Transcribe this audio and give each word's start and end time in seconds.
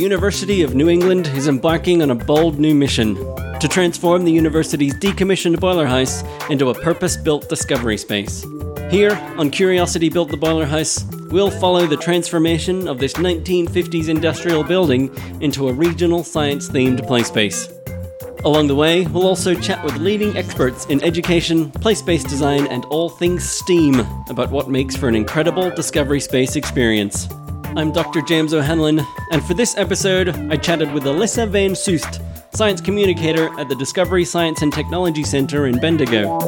University 0.00 0.62
of 0.62 0.74
New 0.74 0.88
England 0.88 1.26
is 1.34 1.46
embarking 1.46 2.00
on 2.00 2.10
a 2.10 2.14
bold 2.14 2.58
new 2.58 2.74
mission 2.74 3.16
to 3.60 3.68
transform 3.68 4.24
the 4.24 4.32
university's 4.32 4.94
decommissioned 4.94 5.60
boiler 5.60 5.84
house 5.84 6.24
into 6.48 6.70
a 6.70 6.74
purpose 6.74 7.18
built 7.18 7.50
discovery 7.50 7.98
space. 7.98 8.46
Here, 8.90 9.12
on 9.36 9.50
Curiosity 9.50 10.08
Built 10.08 10.30
the 10.30 10.38
Boiler 10.38 10.64
House, 10.64 11.04
we'll 11.30 11.50
follow 11.50 11.86
the 11.86 11.98
transformation 11.98 12.88
of 12.88 12.98
this 12.98 13.12
1950s 13.12 14.08
industrial 14.08 14.64
building 14.64 15.14
into 15.42 15.68
a 15.68 15.72
regional 15.72 16.24
science 16.24 16.70
themed 16.70 17.06
play 17.06 17.22
space. 17.22 17.68
Along 18.46 18.68
the 18.68 18.74
way, 18.74 19.06
we'll 19.08 19.26
also 19.26 19.54
chat 19.54 19.84
with 19.84 19.98
leading 19.98 20.34
experts 20.34 20.86
in 20.86 21.04
education, 21.04 21.70
place 21.70 22.00
based 22.00 22.26
design, 22.26 22.66
and 22.68 22.86
all 22.86 23.10
things 23.10 23.46
STEAM 23.46 24.00
about 24.30 24.50
what 24.50 24.70
makes 24.70 24.96
for 24.96 25.08
an 25.08 25.14
incredible 25.14 25.68
Discovery 25.68 26.20
Space 26.20 26.56
experience. 26.56 27.28
I'm 27.76 27.92
Dr. 27.92 28.20
James 28.22 28.52
O'Hanlon, 28.52 29.00
and 29.30 29.44
for 29.44 29.54
this 29.54 29.76
episode, 29.76 30.30
I 30.50 30.56
chatted 30.56 30.92
with 30.92 31.04
Alyssa 31.04 31.48
Van 31.48 31.70
Soest, 31.76 32.20
science 32.52 32.80
communicator 32.80 33.48
at 33.60 33.68
the 33.68 33.76
Discovery 33.76 34.24
Science 34.24 34.62
and 34.62 34.72
Technology 34.72 35.22
Centre 35.22 35.68
in 35.68 35.78
Bendigo. 35.78 36.38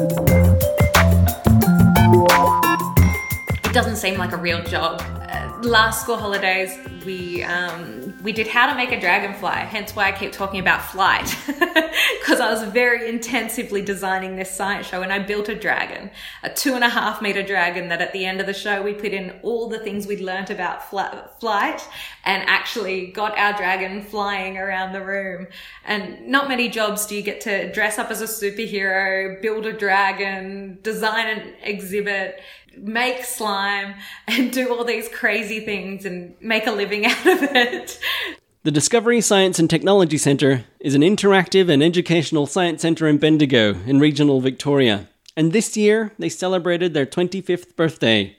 It 3.63 3.73
doesn't 3.73 3.95
seem 3.95 4.17
like 4.17 4.33
a 4.33 4.37
real 4.37 4.61
job. 4.63 5.01
Uh, 5.29 5.59
last 5.61 6.01
school 6.01 6.17
holidays, 6.17 6.77
we 7.05 7.41
um, 7.43 8.02
we 8.23 8.31
did 8.31 8.47
how 8.47 8.67
to 8.67 8.75
make 8.75 8.93
a 8.93 8.99
dragonfly. 8.99 9.51
Hence 9.51 9.95
why 9.95 10.07
I 10.07 10.11
keep 10.13 10.31
talking 10.31 10.61
about 10.61 10.81
flight, 10.81 11.35
because 11.45 12.39
I 12.39 12.49
was 12.49 12.63
very 12.63 13.09
intensively 13.09 13.81
designing 13.81 14.37
this 14.37 14.49
science 14.49 14.87
show, 14.87 15.01
and 15.01 15.11
I 15.11 15.19
built 15.19 15.49
a 15.49 15.55
dragon, 15.55 16.09
a 16.41 16.49
two 16.49 16.73
and 16.73 16.85
a 16.85 16.89
half 16.89 17.21
meter 17.21 17.43
dragon. 17.43 17.89
That 17.89 18.01
at 18.01 18.13
the 18.13 18.25
end 18.25 18.39
of 18.39 18.47
the 18.47 18.53
show, 18.53 18.81
we 18.81 18.93
put 18.93 19.11
in 19.11 19.37
all 19.43 19.67
the 19.67 19.79
things 19.79 20.07
we'd 20.07 20.21
learnt 20.21 20.49
about 20.49 20.89
flight, 20.89 21.87
and 22.23 22.49
actually 22.49 23.07
got 23.07 23.37
our 23.37 23.53
dragon 23.57 24.01
flying 24.01 24.57
around 24.57 24.93
the 24.93 25.03
room. 25.03 25.47
And 25.85 26.27
not 26.27 26.47
many 26.47 26.69
jobs 26.69 27.05
do 27.05 27.15
you 27.15 27.21
get 27.21 27.41
to 27.41 27.71
dress 27.73 27.99
up 27.99 28.09
as 28.09 28.21
a 28.21 28.25
superhero, 28.25 29.41
build 29.41 29.65
a 29.65 29.73
dragon, 29.73 30.79
design 30.81 31.27
an 31.27 31.53
exhibit 31.61 32.41
make 32.77 33.23
slime 33.23 33.95
and 34.27 34.51
do 34.51 34.73
all 34.73 34.83
these 34.83 35.09
crazy 35.09 35.59
things 35.59 36.05
and 36.05 36.35
make 36.41 36.67
a 36.67 36.71
living 36.71 37.05
out 37.07 37.25
of 37.25 37.43
it. 37.43 37.99
The 38.63 38.71
Discovery 38.71 39.19
Science 39.19 39.59
and 39.59 39.69
Technology 39.69 40.17
Centre 40.17 40.63
is 40.79 40.95
an 40.95 41.01
interactive 41.01 41.69
and 41.69 41.83
educational 41.83 42.45
science 42.45 42.81
centre 42.81 43.07
in 43.07 43.17
Bendigo, 43.17 43.73
in 43.85 43.99
regional 43.99 44.39
Victoria. 44.39 45.09
And 45.35 45.51
this 45.51 45.75
year, 45.75 46.13
they 46.17 46.29
celebrated 46.29 46.93
their 46.93 47.05
25th 47.05 47.75
birthday. 47.75 48.37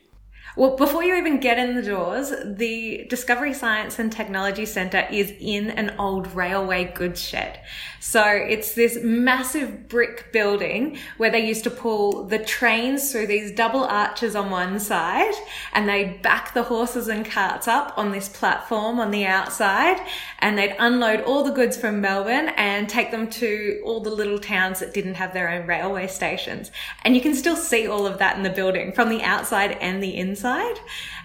Well, 0.57 0.77
before 0.77 1.03
you 1.03 1.17
even 1.17 1.41
get 1.41 1.59
in 1.59 1.75
the 1.75 1.83
doors, 1.83 2.33
the 2.45 3.07
Discovery 3.11 3.53
Science 3.55 3.99
and 3.99 4.13
Technology 4.13 4.67
Centre 4.67 5.05
is 5.11 5.33
in 5.41 5.71
an 5.71 5.97
old 5.99 6.33
railway 6.33 6.93
goods 6.95 7.21
shed. 7.21 7.59
So 7.99 8.23
it's 8.25 8.77
this 8.77 8.99
massive 9.03 9.89
brick 9.89 10.31
building 10.31 10.97
where 11.17 11.31
they 11.31 11.45
used 11.45 11.65
to 11.65 11.71
pull 11.71 12.27
the 12.27 12.39
trains 12.39 13.11
through 13.11 13.27
these 13.27 13.51
double 13.51 13.83
arches 13.83 14.37
on 14.37 14.51
one 14.51 14.79
side 14.79 15.35
and 15.73 15.89
they'd 15.89 16.23
back 16.23 16.55
the 16.55 16.63
horses 16.63 17.09
and 17.09 17.29
carts 17.29 17.67
up 17.67 17.93
on 17.97 18.13
this 18.13 18.29
platform 18.29 19.01
on 19.01 19.11
the 19.11 19.27
outside 19.27 20.01
and 20.39 20.57
they'd 20.57 20.77
unload 20.79 21.23
all 21.23 21.43
the 21.43 21.51
goods 21.51 21.77
from 21.77 22.01
Melbourne 22.01 22.51
and 22.57 22.89
take 22.89 23.11
them 23.11 23.29
to 23.31 23.83
all 23.85 23.99
the 23.99 24.11
little 24.11 24.39
towns 24.39 24.79
that 24.79 24.95
didn't 24.95 25.15
have 25.15 25.33
their 25.33 25.49
own 25.49 25.67
railway 25.67 26.07
stations. 26.07 26.71
And 27.03 27.17
you 27.17 27.21
can 27.21 27.35
still 27.35 27.57
see 27.57 27.89
all 27.89 28.07
of 28.07 28.19
that 28.19 28.37
in 28.37 28.45
the 28.45 28.51
building 28.51 28.93
from 28.93 29.09
the 29.09 29.23
outside 29.25 29.73
and 29.81 30.01
the 30.01 30.17
inside. 30.17 30.44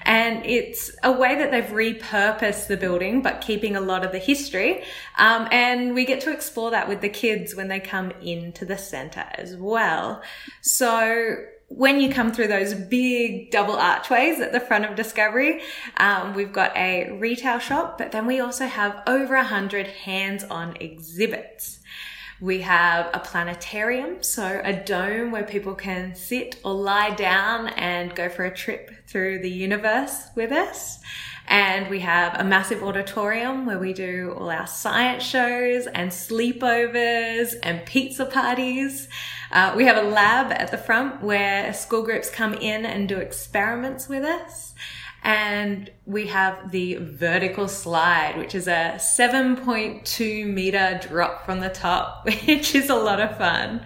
And 0.03 0.45
it's 0.45 0.91
a 1.03 1.11
way 1.11 1.35
that 1.35 1.51
they've 1.51 1.63
repurposed 1.63 2.67
the 2.67 2.77
building, 2.77 3.21
but 3.21 3.41
keeping 3.41 3.75
a 3.75 3.81
lot 3.81 4.05
of 4.05 4.11
the 4.11 4.19
history. 4.19 4.83
Um, 5.17 5.47
and 5.51 5.93
we 5.93 6.05
get 6.05 6.21
to 6.21 6.31
explore 6.31 6.71
that 6.71 6.87
with 6.87 7.01
the 7.01 7.09
kids 7.09 7.55
when 7.55 7.67
they 7.67 7.79
come 7.79 8.11
into 8.21 8.65
the 8.65 8.77
center 8.77 9.25
as 9.35 9.55
well. 9.55 10.21
So 10.61 11.35
when 11.69 12.01
you 12.01 12.11
come 12.11 12.31
through 12.31 12.47
those 12.47 12.73
big 12.73 13.51
double 13.51 13.75
archways 13.75 14.39
at 14.39 14.51
the 14.51 14.59
front 14.59 14.85
of 14.85 14.95
Discovery, 14.95 15.61
um, 15.97 16.33
we've 16.33 16.51
got 16.51 16.75
a 16.75 17.11
retail 17.11 17.59
shop, 17.59 17.97
but 17.97 18.11
then 18.11 18.25
we 18.25 18.39
also 18.39 18.65
have 18.65 19.01
over 19.05 19.35
a 19.35 19.43
hundred 19.43 19.85
hands-on 19.85 20.77
exhibits. 20.79 21.78
We 22.41 22.61
have 22.61 23.09
a 23.13 23.19
planetarium, 23.19 24.23
so 24.23 24.61
a 24.63 24.71
dome 24.71 25.31
where 25.31 25.43
people 25.43 25.75
can 25.75 26.15
sit 26.15 26.57
or 26.63 26.73
lie 26.73 27.09
down 27.09 27.67
and 27.69 28.15
go 28.15 28.29
for 28.29 28.45
a 28.45 28.55
trip 28.55 28.91
through 29.07 29.39
the 29.39 29.49
universe 29.49 30.27
with 30.35 30.53
us. 30.53 30.99
And 31.49 31.89
we 31.89 31.99
have 31.99 32.39
a 32.39 32.43
massive 32.45 32.81
auditorium 32.81 33.65
where 33.65 33.79
we 33.79 33.91
do 33.91 34.35
all 34.37 34.49
our 34.49 34.67
science 34.67 35.23
shows 35.23 35.87
and 35.87 36.11
sleepovers 36.11 37.55
and 37.61 37.85
pizza 37.85 38.25
parties. 38.25 39.09
Uh, 39.51 39.73
we 39.75 39.85
have 39.85 39.97
a 39.97 40.07
lab 40.07 40.51
at 40.51 40.71
the 40.71 40.77
front 40.77 41.21
where 41.21 41.73
school 41.73 42.03
groups 42.03 42.29
come 42.29 42.53
in 42.53 42.85
and 42.85 43.09
do 43.09 43.17
experiments 43.17 44.07
with 44.07 44.23
us. 44.23 44.75
And 45.23 45.91
we 46.05 46.27
have 46.27 46.71
the 46.71 46.95
vertical 46.95 47.67
slide, 47.67 48.37
which 48.37 48.55
is 48.55 48.67
a 48.67 48.95
7.2 48.97 50.45
meter 50.51 50.99
drop 51.01 51.45
from 51.45 51.59
the 51.59 51.69
top, 51.69 52.25
which 52.47 52.75
is 52.75 52.89
a 52.89 52.95
lot 52.95 53.19
of 53.19 53.37
fun. 53.37 53.81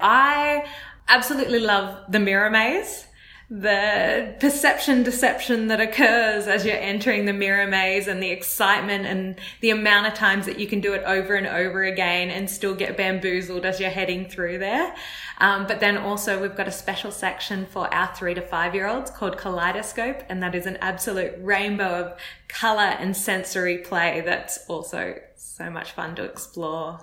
I 0.00 0.66
absolutely 1.08 1.60
love 1.60 2.10
the 2.10 2.18
mirror 2.18 2.50
maze 2.50 3.06
the 3.50 4.34
perception 4.40 5.02
deception 5.02 5.66
that 5.66 5.78
occurs 5.78 6.46
as 6.46 6.64
you're 6.64 6.78
entering 6.78 7.26
the 7.26 7.32
mirror 7.32 7.66
maze 7.66 8.08
and 8.08 8.22
the 8.22 8.30
excitement 8.30 9.04
and 9.04 9.36
the 9.60 9.68
amount 9.68 10.06
of 10.06 10.14
times 10.14 10.46
that 10.46 10.58
you 10.58 10.66
can 10.66 10.80
do 10.80 10.94
it 10.94 11.02
over 11.04 11.34
and 11.34 11.46
over 11.46 11.84
again 11.84 12.30
and 12.30 12.48
still 12.48 12.74
get 12.74 12.96
bamboozled 12.96 13.66
as 13.66 13.78
you're 13.78 13.90
heading 13.90 14.26
through 14.26 14.58
there. 14.58 14.94
Um, 15.38 15.66
but 15.66 15.80
then 15.80 15.98
also 15.98 16.40
we've 16.40 16.56
got 16.56 16.68
a 16.68 16.72
special 16.72 17.10
section 17.10 17.66
for 17.66 17.92
our 17.92 18.14
three 18.14 18.32
to 18.32 18.40
five 18.40 18.74
year 18.74 18.88
olds 18.88 19.10
called 19.10 19.36
Kaleidoscope. 19.36 20.22
And 20.30 20.42
that 20.42 20.54
is 20.54 20.64
an 20.64 20.78
absolute 20.80 21.34
rainbow 21.38 22.00
of 22.00 22.18
color 22.48 22.80
and 22.80 23.14
sensory 23.14 23.78
play 23.78 24.22
that's 24.24 24.64
also 24.68 25.20
so 25.36 25.68
much 25.68 25.92
fun 25.92 26.16
to 26.16 26.24
explore. 26.24 27.00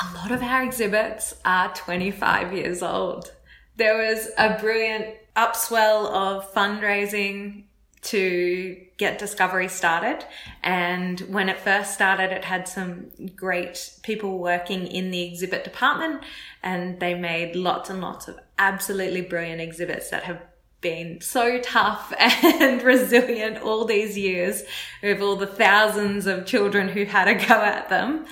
A 0.00 0.14
lot 0.14 0.30
of 0.30 0.40
our 0.40 0.62
exhibits 0.62 1.34
are 1.44 1.74
25 1.74 2.52
years 2.54 2.80
old 2.80 3.32
there 3.80 3.96
was 3.96 4.28
a 4.36 4.58
brilliant 4.60 5.06
upswell 5.34 6.06
of 6.10 6.52
fundraising 6.52 7.64
to 8.02 8.76
get 8.98 9.18
Discovery 9.18 9.68
started. 9.68 10.24
And 10.62 11.20
when 11.20 11.48
it 11.48 11.58
first 11.58 11.94
started, 11.94 12.30
it 12.30 12.44
had 12.44 12.68
some 12.68 13.06
great 13.34 13.98
people 14.02 14.38
working 14.38 14.86
in 14.86 15.10
the 15.10 15.22
exhibit 15.22 15.64
department 15.64 16.22
and 16.62 17.00
they 17.00 17.14
made 17.14 17.56
lots 17.56 17.88
and 17.88 18.02
lots 18.02 18.28
of 18.28 18.38
absolutely 18.58 19.22
brilliant 19.22 19.62
exhibits 19.62 20.10
that 20.10 20.24
have 20.24 20.42
been 20.82 21.22
so 21.22 21.58
tough 21.60 22.12
and 22.18 22.82
resilient 22.82 23.62
all 23.62 23.86
these 23.86 24.18
years 24.18 24.62
with 25.02 25.22
all 25.22 25.36
the 25.36 25.46
thousands 25.46 26.26
of 26.26 26.44
children 26.44 26.88
who 26.88 27.06
had 27.06 27.28
a 27.28 27.34
go 27.34 27.54
at 27.54 27.88
them. 27.88 28.26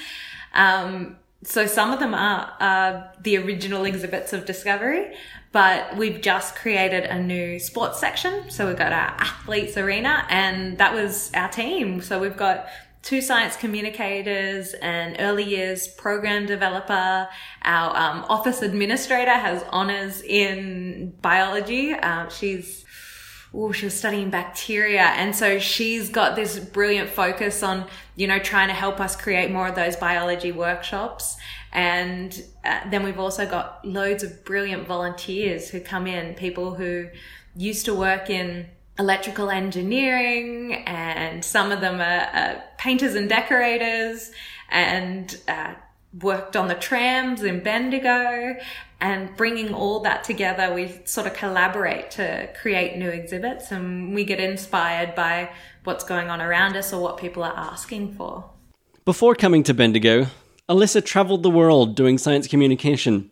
Um, 0.52 1.16
so 1.44 1.66
some 1.66 1.92
of 1.92 2.00
them 2.00 2.14
are, 2.14 2.52
are 2.60 3.12
the 3.22 3.36
original 3.38 3.84
exhibits 3.84 4.32
of 4.32 4.44
Discovery, 4.44 5.14
but 5.52 5.96
we've 5.96 6.20
just 6.20 6.54
created 6.56 7.04
a 7.04 7.20
new 7.20 7.58
sports 7.58 7.98
section. 7.98 8.50
So 8.50 8.66
we've 8.66 8.76
got 8.76 8.92
our 8.92 9.14
athletes 9.18 9.76
arena 9.76 10.26
and 10.28 10.78
that 10.78 10.94
was 10.94 11.30
our 11.34 11.48
team. 11.48 12.00
So 12.02 12.20
we've 12.20 12.36
got 12.36 12.66
two 13.02 13.20
science 13.20 13.56
communicators, 13.56 14.74
an 14.74 15.16
early 15.18 15.44
years 15.44 15.88
program 15.88 16.46
developer. 16.46 17.28
Our 17.62 17.96
um, 17.96 18.26
office 18.28 18.60
administrator 18.60 19.32
has 19.32 19.64
honors 19.70 20.20
in 20.20 21.14
biology. 21.22 21.92
Uh, 21.92 22.28
she's 22.28 22.84
oh, 23.54 23.72
she 23.72 23.86
was 23.86 23.94
studying 23.94 24.30
bacteria. 24.30 25.02
And 25.02 25.34
so 25.34 25.58
she's 25.58 26.10
got 26.10 26.36
this 26.36 26.58
brilliant 26.58 27.08
focus 27.08 27.62
on, 27.62 27.86
you 28.14 28.26
know, 28.26 28.38
trying 28.38 28.68
to 28.68 28.74
help 28.74 29.00
us 29.00 29.16
create 29.16 29.50
more 29.50 29.68
of 29.68 29.74
those 29.74 29.96
biology 29.96 30.52
workshops. 30.52 31.36
And 31.72 32.42
uh, 32.64 32.88
then 32.90 33.04
we've 33.04 33.18
also 33.18 33.46
got 33.46 33.84
loads 33.84 34.22
of 34.22 34.44
brilliant 34.44 34.86
volunteers 34.86 35.68
who 35.68 35.80
come 35.80 36.06
in, 36.06 36.34
people 36.34 36.74
who 36.74 37.08
used 37.56 37.84
to 37.86 37.94
work 37.94 38.30
in 38.30 38.66
electrical 38.98 39.50
engineering, 39.50 40.82
and 40.86 41.44
some 41.44 41.70
of 41.70 41.80
them 41.80 42.00
are, 42.00 42.28
are 42.34 42.64
painters 42.78 43.14
and 43.14 43.28
decorators, 43.28 44.32
and 44.70 45.38
uh, 45.46 45.74
worked 46.20 46.56
on 46.56 46.68
the 46.68 46.74
trams 46.74 47.42
in 47.42 47.62
Bendigo 47.62 48.56
and 49.00 49.36
bringing 49.36 49.72
all 49.72 50.00
that 50.00 50.24
together, 50.24 50.74
we 50.74 51.00
sort 51.04 51.26
of 51.26 51.34
collaborate 51.34 52.10
to 52.12 52.48
create 52.60 52.96
new 52.96 53.08
exhibits 53.08 53.70
and 53.70 54.14
we 54.14 54.24
get 54.24 54.40
inspired 54.40 55.14
by 55.14 55.50
what's 55.84 56.04
going 56.04 56.28
on 56.30 56.40
around 56.40 56.76
us 56.76 56.92
or 56.92 57.00
what 57.00 57.16
people 57.16 57.44
are 57.44 57.56
asking 57.56 58.14
for. 58.14 58.50
Before 59.04 59.34
coming 59.34 59.62
to 59.64 59.74
Bendigo, 59.74 60.26
Alyssa 60.68 61.02
travelled 61.02 61.42
the 61.42 61.50
world 61.50 61.96
doing 61.96 62.18
science 62.18 62.46
communication. 62.46 63.30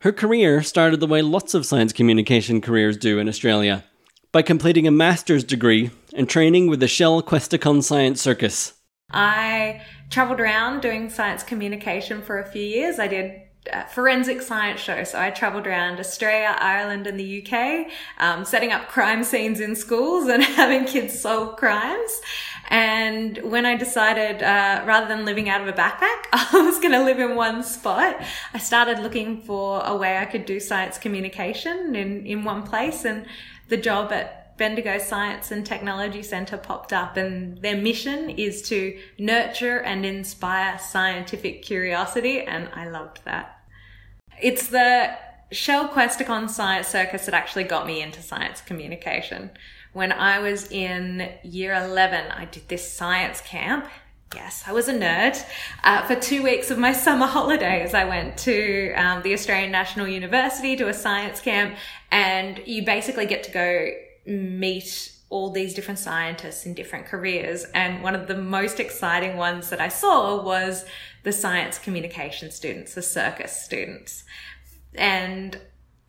Her 0.00 0.10
career 0.10 0.60
started 0.60 0.98
the 0.98 1.06
way 1.06 1.22
lots 1.22 1.54
of 1.54 1.64
science 1.64 1.92
communication 1.92 2.60
careers 2.60 2.96
do 2.96 3.20
in 3.20 3.28
Australia 3.28 3.84
by 4.32 4.42
completing 4.42 4.84
a 4.88 4.90
master's 4.90 5.44
degree 5.44 5.92
and 6.16 6.28
training 6.28 6.66
with 6.66 6.80
the 6.80 6.88
Shell 6.88 7.22
Questacon 7.22 7.80
Science 7.80 8.20
Circus. 8.20 8.74
I 9.12 9.82
traveled 10.10 10.40
around 10.40 10.80
doing 10.80 11.10
science 11.10 11.44
communication 11.44 12.22
for 12.22 12.40
a 12.40 12.46
few 12.46 12.64
years. 12.64 12.98
I 12.98 13.06
did 13.06 13.42
forensic 13.90 14.42
science 14.42 14.80
show. 14.80 15.04
So 15.04 15.18
I 15.18 15.30
traveled 15.30 15.66
around 15.66 15.98
Australia, 15.98 16.56
Ireland, 16.58 17.06
and 17.06 17.18
the 17.18 17.42
UK, 17.42 17.90
um, 18.18 18.44
setting 18.44 18.72
up 18.72 18.88
crime 18.88 19.24
scenes 19.24 19.60
in 19.60 19.74
schools 19.74 20.28
and 20.28 20.42
having 20.42 20.84
kids 20.84 21.18
solve 21.18 21.56
crimes. 21.56 22.20
And 22.68 23.38
when 23.38 23.66
I 23.66 23.76
decided, 23.76 24.42
uh, 24.42 24.82
rather 24.86 25.06
than 25.06 25.24
living 25.24 25.48
out 25.48 25.60
of 25.60 25.68
a 25.68 25.72
backpack, 25.72 26.26
I 26.32 26.62
was 26.64 26.78
going 26.78 26.92
to 26.92 27.02
live 27.02 27.18
in 27.18 27.36
one 27.36 27.62
spot, 27.62 28.20
I 28.52 28.58
started 28.58 29.00
looking 29.00 29.42
for 29.42 29.82
a 29.84 29.96
way 29.96 30.18
I 30.18 30.24
could 30.24 30.46
do 30.46 30.60
science 30.60 30.98
communication 30.98 31.94
in, 31.94 32.26
in 32.26 32.44
one 32.44 32.62
place. 32.62 33.04
And 33.04 33.26
the 33.68 33.76
job 33.76 34.12
at 34.12 34.56
Bendigo 34.56 34.98
Science 34.98 35.50
and 35.50 35.66
Technology 35.66 36.22
Centre 36.22 36.56
popped 36.56 36.92
up, 36.92 37.16
and 37.16 37.58
their 37.58 37.76
mission 37.76 38.30
is 38.30 38.62
to 38.68 38.98
nurture 39.18 39.80
and 39.80 40.06
inspire 40.06 40.78
scientific 40.78 41.62
curiosity, 41.62 42.40
and 42.40 42.68
I 42.72 42.88
loved 42.88 43.24
that. 43.24 43.53
It's 44.40 44.68
the 44.68 45.16
Shell 45.52 45.88
Questacon 45.88 46.48
Science 46.48 46.88
Circus 46.88 47.26
that 47.26 47.34
actually 47.34 47.64
got 47.64 47.86
me 47.86 48.02
into 48.02 48.22
science 48.22 48.60
communication. 48.60 49.50
When 49.92 50.10
I 50.10 50.40
was 50.40 50.70
in 50.70 51.30
year 51.42 51.74
11, 51.74 52.30
I 52.32 52.46
did 52.46 52.68
this 52.68 52.90
science 52.90 53.40
camp. 53.40 53.86
Yes, 54.34 54.64
I 54.66 54.72
was 54.72 54.88
a 54.88 54.94
nerd. 54.94 55.40
Uh, 55.84 56.04
for 56.06 56.16
two 56.16 56.42
weeks 56.42 56.70
of 56.72 56.78
my 56.78 56.92
summer 56.92 57.26
holidays, 57.38 57.94
I 57.94 58.04
went 58.04 58.36
to 58.38 58.92
um, 58.94 59.22
the 59.22 59.32
Australian 59.32 59.70
National 59.70 60.08
University 60.08 60.74
to 60.76 60.88
a 60.88 60.94
science 60.94 61.40
camp, 61.40 61.76
and 62.10 62.60
you 62.66 62.84
basically 62.84 63.26
get 63.26 63.44
to 63.44 63.52
go 63.52 63.90
meet 64.26 65.12
all 65.30 65.50
these 65.50 65.74
different 65.74 65.98
scientists 65.98 66.66
in 66.66 66.74
different 66.74 67.06
careers. 67.06 67.64
And 67.74 68.02
one 68.02 68.14
of 68.14 68.26
the 68.26 68.36
most 68.36 68.80
exciting 68.80 69.36
ones 69.36 69.70
that 69.70 69.80
I 69.80 69.88
saw 69.88 70.42
was 70.42 70.84
the 71.24 71.32
science 71.32 71.78
communication 71.78 72.50
students, 72.50 72.94
the 72.94 73.02
circus 73.02 73.60
students. 73.60 74.24
And 74.94 75.58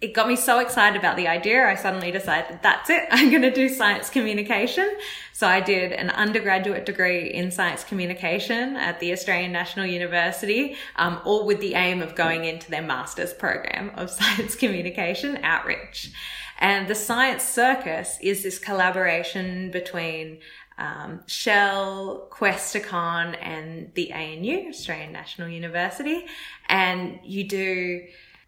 it 0.02 0.14
got 0.14 0.28
me 0.28 0.36
so 0.36 0.60
excited 0.60 1.00
about 1.00 1.16
the 1.16 1.28
idea. 1.28 1.66
I 1.66 1.76
suddenly 1.76 2.12
decided 2.12 2.60
that's 2.62 2.90
it. 2.90 3.08
I'm 3.12 3.30
going 3.30 3.42
to 3.42 3.52
do 3.52 3.70
science 3.70 4.10
communication. 4.10 4.90
So 5.34 5.48
I 5.48 5.62
did 5.62 5.94
an 5.94 6.10
undergraduate 6.12 6.86
degree 6.86 7.32
in 7.32 7.50
science 7.50 7.84
communication 7.84 8.76
at 8.76 9.00
the 9.00 9.12
Australian 9.14 9.52
National 9.52 9.86
University, 9.86 10.76
um, 10.98 11.20
all 11.26 11.46
with 11.46 11.62
the 11.62 11.74
aim 11.74 12.02
of 12.02 12.14
going 12.14 12.46
into 12.46 12.70
their 12.70 12.82
master's 12.82 13.34
program 13.34 13.92
of 13.96 14.10
science 14.20 14.56
communication 14.56 15.40
outreach. 15.44 16.12
And 16.58 16.88
the 16.88 16.96
Science 16.96 17.44
Circus 17.44 18.18
is 18.22 18.44
this 18.44 18.60
collaboration 18.60 19.72
between 19.72 20.40
um, 20.78 21.22
Shell, 21.28 22.28
Questacon, 22.32 23.38
and 23.42 23.92
the 23.94 24.12
ANU, 24.12 24.70
Australian 24.70 25.12
National 25.12 25.48
University. 25.48 26.26
And 26.68 27.20
you 27.24 27.48
do 27.48 28.06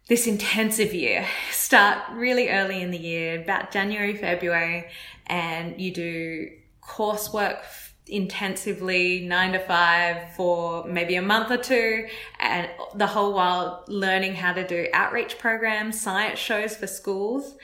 this 0.08 0.26
intensive 0.26 0.94
year, 0.94 1.26
start 1.50 1.98
really 2.12 2.48
early 2.48 2.82
in 2.82 2.90
the 2.90 2.98
year, 2.98 3.40
about 3.42 3.70
January, 3.70 4.16
February, 4.16 4.86
and 5.26 5.80
you 5.80 5.92
do 5.92 6.50
coursework 6.82 7.62
intensively 8.06 9.20
nine 9.26 9.52
to 9.52 9.58
five 9.58 10.34
for 10.34 10.84
maybe 10.86 11.16
a 11.16 11.22
month 11.22 11.50
or 11.50 11.58
two 11.58 12.06
and 12.40 12.66
the 12.94 13.06
whole 13.06 13.34
while 13.34 13.84
learning 13.86 14.34
how 14.34 14.50
to 14.50 14.66
do 14.66 14.86
outreach 14.94 15.38
programs 15.38 16.00
science 16.00 16.38
shows 16.38 16.74
for 16.74 16.86
schools 16.86 17.56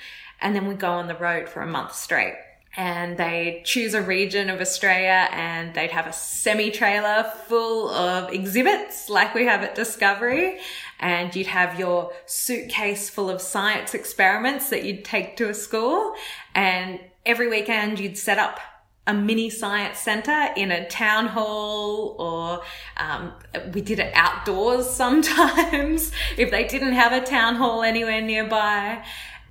and 0.42 0.54
then 0.54 0.66
we 0.66 0.74
go 0.74 0.90
on 0.90 1.08
the 1.08 1.14
road 1.14 1.48
for 1.48 1.62
a 1.62 1.66
month 1.66 1.94
straight. 1.94 2.34
And 2.76 3.16
they 3.16 3.62
choose 3.64 3.94
a 3.94 4.02
region 4.02 4.50
of 4.50 4.60
Australia 4.60 5.28
and 5.30 5.74
they'd 5.74 5.92
have 5.92 6.06
a 6.06 6.12
semi 6.12 6.70
trailer 6.70 7.30
full 7.46 7.88
of 7.90 8.32
exhibits 8.32 9.08
like 9.08 9.34
we 9.34 9.46
have 9.46 9.62
at 9.62 9.74
Discovery. 9.74 10.58
And 10.98 11.34
you'd 11.36 11.46
have 11.46 11.78
your 11.78 12.12
suitcase 12.26 13.10
full 13.10 13.30
of 13.30 13.40
science 13.40 13.94
experiments 13.94 14.70
that 14.70 14.84
you'd 14.84 15.04
take 15.04 15.36
to 15.36 15.48
a 15.48 15.54
school. 15.54 16.14
And 16.54 17.00
every 17.24 17.48
weekend 17.48 18.00
you'd 18.00 18.18
set 18.18 18.38
up 18.38 18.58
a 19.06 19.12
mini 19.12 19.50
science 19.50 19.98
center 19.98 20.48
in 20.56 20.70
a 20.70 20.88
town 20.88 21.26
hall 21.26 22.16
or 22.18 22.62
um, 22.96 23.32
we 23.72 23.82
did 23.82 23.98
it 23.98 24.10
outdoors 24.14 24.88
sometimes 24.90 26.10
if 26.38 26.50
they 26.50 26.64
didn't 26.64 26.94
have 26.94 27.12
a 27.12 27.24
town 27.24 27.56
hall 27.56 27.82
anywhere 27.82 28.22
nearby 28.22 29.04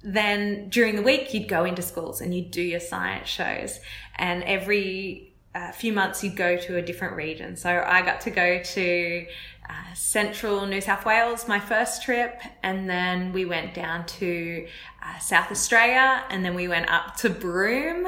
then 0.04 0.68
during 0.70 0.96
the 0.96 1.02
week 1.02 1.34
you'd 1.34 1.48
go 1.48 1.64
into 1.64 1.82
schools 1.82 2.22
and 2.22 2.36
you'd 2.36 2.52
do 2.52 2.62
your 2.62 2.80
science 2.80 3.30
shows. 3.30 3.80
And 4.16 4.44
every 4.44 5.34
uh, 5.56 5.72
few 5.72 5.94
months 5.94 6.24
you'd 6.24 6.36
go 6.36 6.58
to 6.58 6.78
a 6.78 6.82
different 6.82 7.16
region. 7.16 7.56
So 7.56 7.84
i 7.88 8.02
got 8.02 8.22
to 8.22 8.32
go 8.32 8.62
to 8.62 9.26
uh, 9.70 9.94
central 9.94 10.66
new 10.66 10.82
south 10.82 11.06
wales 11.06 11.48
my 11.48 11.60
first 11.60 12.04
trip. 12.04 12.42
And 12.64 12.90
then 12.90 13.32
we 13.32 13.46
went 13.46 13.74
down 13.74 14.06
to 14.08 14.68
uh, 15.02 15.20
south 15.20 15.52
australia. 15.52 16.24
And 16.30 16.44
then 16.44 16.54
we 16.54 16.68
went 16.68 16.90
up 16.90 17.16
to 17.18 17.30
broome. 17.30 18.08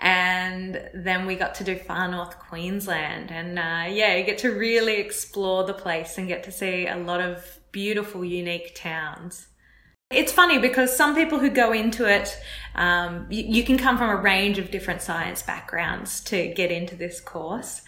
And 0.00 0.80
then 0.94 1.26
we 1.26 1.36
got 1.36 1.54
to 1.56 1.64
do 1.64 1.76
far 1.76 2.06
north 2.08 2.38
queensland. 2.38 3.30
And 3.30 3.58
uh, 3.58 3.92
yeah 3.94 4.16
you 4.16 4.24
get 4.24 4.38
to 4.38 4.50
really 4.50 4.96
explore 4.96 5.64
the 5.64 5.74
place 5.74 6.18
and 6.18 6.28
get 6.28 6.44
to 6.44 6.52
see 6.52 6.86
a 6.86 6.96
lot 6.96 7.22
of 7.22 7.58
beautiful 7.72 8.24
unique 8.24 8.74
towns 8.74 9.46
it's 10.10 10.32
funny 10.32 10.58
because 10.58 10.94
some 10.94 11.14
people 11.14 11.38
who 11.38 11.48
go 11.48 11.72
into 11.72 12.04
it, 12.04 12.36
um, 12.74 13.26
you, 13.30 13.44
you, 13.44 13.64
can 13.64 13.78
come 13.78 13.96
from 13.96 14.10
a 14.10 14.16
range 14.16 14.58
of 14.58 14.70
different 14.70 15.00
science 15.00 15.40
backgrounds 15.40 16.20
to 16.22 16.48
get 16.48 16.72
into 16.72 16.96
this 16.96 17.20
course. 17.20 17.82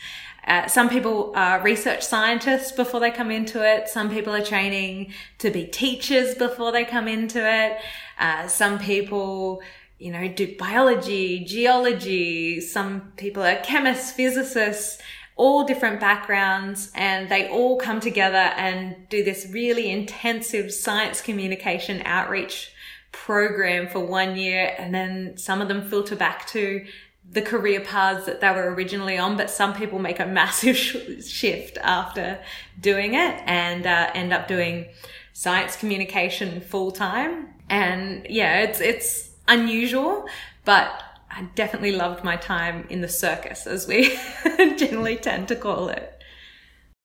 Uh, 0.46 0.68
some 0.68 0.88
people 0.88 1.32
are 1.34 1.60
research 1.62 2.02
scientists 2.02 2.70
before 2.70 3.00
they 3.00 3.10
come 3.10 3.32
into 3.32 3.64
it. 3.68 3.88
Some 3.88 4.08
people 4.08 4.34
are 4.34 4.44
training 4.44 5.12
to 5.38 5.50
be 5.50 5.66
teachers 5.66 6.36
before 6.36 6.70
they 6.70 6.84
come 6.84 7.08
into 7.08 7.40
it. 7.44 7.78
Uh, 8.18 8.46
some 8.46 8.78
people, 8.78 9.60
you 9.98 10.12
know, 10.12 10.28
do 10.28 10.56
biology, 10.56 11.44
geology. 11.44 12.60
Some 12.60 13.12
people 13.16 13.42
are 13.42 13.56
chemists, 13.56 14.12
physicists 14.12 15.02
all 15.42 15.64
different 15.64 15.98
backgrounds 15.98 16.92
and 16.94 17.28
they 17.28 17.48
all 17.48 17.76
come 17.76 17.98
together 17.98 18.36
and 18.36 18.94
do 19.08 19.24
this 19.24 19.48
really 19.50 19.90
intensive 19.90 20.72
science 20.72 21.20
communication 21.20 22.00
outreach 22.04 22.70
program 23.10 23.88
for 23.88 23.98
one 23.98 24.36
year. 24.36 24.72
And 24.78 24.94
then 24.94 25.36
some 25.36 25.60
of 25.60 25.66
them 25.66 25.82
filter 25.90 26.14
back 26.14 26.46
to 26.50 26.86
the 27.28 27.42
career 27.42 27.80
paths 27.80 28.24
that 28.26 28.40
they 28.40 28.52
were 28.52 28.72
originally 28.72 29.18
on, 29.18 29.36
but 29.36 29.50
some 29.50 29.74
people 29.74 29.98
make 29.98 30.20
a 30.20 30.26
massive 30.40 30.76
shift 30.76 31.76
after 31.78 32.38
doing 32.80 33.14
it 33.14 33.42
and 33.44 33.84
uh, 33.84 34.12
end 34.14 34.32
up 34.32 34.46
doing 34.46 34.86
science 35.32 35.74
communication 35.74 36.60
full 36.60 36.92
time. 36.92 37.48
And 37.68 38.28
yeah, 38.30 38.60
it's, 38.60 38.80
it's 38.80 39.30
unusual, 39.48 40.24
but 40.64 41.02
I 41.34 41.42
definitely 41.54 41.92
loved 41.92 42.24
my 42.24 42.36
time 42.36 42.86
in 42.90 43.00
the 43.00 43.08
circus, 43.08 43.66
as 43.66 43.86
we 43.86 44.18
generally 44.76 45.16
tend 45.16 45.48
to 45.48 45.56
call 45.56 45.88
it. 45.88 46.22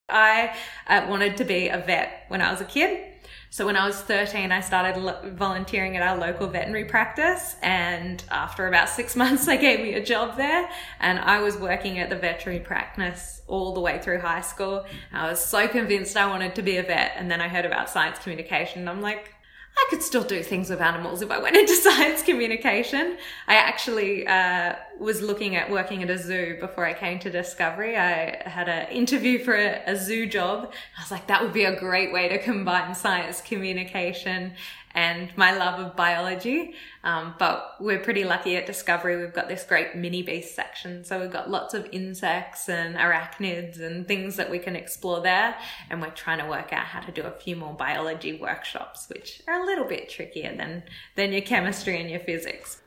I 0.10 0.56
uh, 0.88 1.06
wanted 1.10 1.38
to 1.38 1.46
be 1.46 1.70
a 1.70 1.78
vet 1.78 2.26
when 2.28 2.42
I 2.42 2.52
was 2.52 2.62
a 2.62 2.66
kid. 2.66 3.14
So 3.50 3.66
when 3.66 3.78
I 3.78 3.88
was 3.88 3.96
13, 4.02 4.52
I 4.52 4.60
started 4.60 5.02
lo- 5.02 5.22
volunteering 5.34 5.96
at 5.96 6.04
our 6.04 6.18
local 6.18 6.48
veterinary 6.48 6.86
practice. 6.86 7.56
And 7.62 8.22
after 8.30 8.68
about 8.68 8.90
six 8.90 9.16
months, 9.22 9.46
they 9.46 9.58
gave 9.58 9.80
me 9.80 9.94
a 9.94 10.04
job 10.04 10.38
there. 10.38 10.70
And 11.00 11.20
I 11.20 11.40
was 11.40 11.58
working 11.58 12.00
at 12.00 12.10
the 12.10 12.16
veterinary 12.16 12.64
practice 12.64 13.42
all 13.48 13.74
the 13.74 13.80
way 13.80 14.00
through 14.00 14.20
high 14.20 14.42
school. 14.42 14.86
I 15.14 15.30
was 15.30 15.44
so 15.44 15.68
convinced 15.68 16.18
I 16.18 16.28
wanted 16.28 16.56
to 16.56 16.62
be 16.62 16.78
a 16.78 16.84
vet. 16.84 17.14
And 17.16 17.32
then 17.32 17.40
I 17.40 17.48
heard 17.48 17.66
about 17.66 17.90
science 17.90 18.20
communication. 18.20 18.88
I'm 18.88 19.02
like, 19.02 19.34
I 19.78 19.86
could 19.90 20.02
still 20.02 20.24
do 20.24 20.42
things 20.42 20.70
with 20.70 20.82
animals 20.82 21.22
if 21.22 21.30
I 21.32 21.38
went 21.38 21.56
into 21.62 21.76
science 21.76 22.24
communication. 22.24 23.18
I 23.48 23.56
actually 23.56 24.28
uh, 24.28 24.76
was 25.00 25.22
looking 25.22 25.56
at 25.56 25.70
working 25.70 26.04
at 26.04 26.10
a 26.10 26.18
zoo 26.18 26.58
before 26.60 26.86
I 26.86 26.94
came 26.94 27.20
to 27.20 27.30
Discovery. 27.30 27.96
I 27.96 28.50
had 28.50 28.68
an 28.68 28.90
interview 28.90 29.44
for 29.44 29.56
a, 29.56 29.82
a 29.86 29.96
zoo 29.96 30.26
job. 30.26 30.72
I 30.98 31.02
was 31.02 31.12
like, 31.12 31.28
that 31.28 31.42
would 31.42 31.54
be 31.54 31.66
a 31.66 31.80
great 31.80 32.12
way 32.12 32.28
to 32.30 32.38
combine 32.40 32.96
science 32.96 33.42
communication 33.42 34.54
and 34.98 35.30
my 35.38 35.56
love 35.56 35.80
of 35.80 35.96
biology. 35.96 36.74
Um, 37.04 37.36
but 37.38 37.76
we're 37.80 38.00
pretty 38.00 38.24
lucky 38.24 38.56
at 38.56 38.66
Discovery. 38.66 39.16
We've 39.16 39.34
got 39.34 39.48
this 39.48 39.64
great 39.64 39.96
mini 39.96 40.24
beast 40.24 40.56
section. 40.56 41.06
So 41.06 41.22
we've 41.22 41.32
got 41.32 41.52
lots 41.52 41.76
of 41.76 41.88
insects 41.92 42.68
and 42.68 42.96
arachnids 42.96 43.80
and 43.80 44.08
things 44.08 44.38
that 44.38 44.50
we 44.50 44.58
can 44.58 44.76
explore 44.76 45.22
there. 45.22 45.56
And 45.92 46.02
we're 46.02 46.10
trying 46.10 46.40
to 46.40 46.48
work 46.48 46.74
out 46.74 46.86
how 46.86 47.02
to 47.02 47.12
do 47.12 47.22
a 47.22 47.30
few 47.30 47.56
more 47.56 47.74
biology 47.74 48.40
workshops, 48.40 49.08
which 49.08 49.44
are 49.48 49.62
a 49.62 49.66
little 49.68 49.86
bit 49.86 50.10
trickier 50.10 50.58
than, 50.58 50.82
than 51.16 51.32
your 51.32 51.44
chemistry 51.44 52.02
and 52.02 52.10
your 52.10 52.22
physics. 52.22 52.82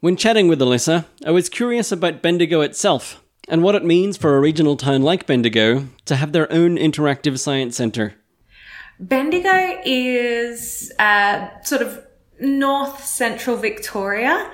When 0.00 0.16
chatting 0.16 0.48
with 0.48 0.58
Alyssa, 0.58 1.04
I 1.26 1.32
was 1.32 1.50
curious 1.50 1.92
about 1.92 2.22
Bendigo 2.22 2.62
itself 2.62 3.22
and 3.46 3.62
what 3.62 3.74
it 3.74 3.84
means 3.84 4.16
for 4.16 4.38
a 4.38 4.40
regional 4.40 4.78
town 4.78 5.02
like 5.02 5.26
Bendigo 5.26 5.86
to 6.06 6.16
have 6.16 6.32
their 6.32 6.50
own 6.50 6.78
interactive 6.78 7.38
science 7.38 7.76
centre. 7.76 8.14
Bendigo 9.02 9.80
is 9.84 10.90
uh, 10.98 11.48
sort 11.62 11.82
of 11.82 12.06
north 12.40 13.04
central 13.04 13.56
Victoria 13.56 14.50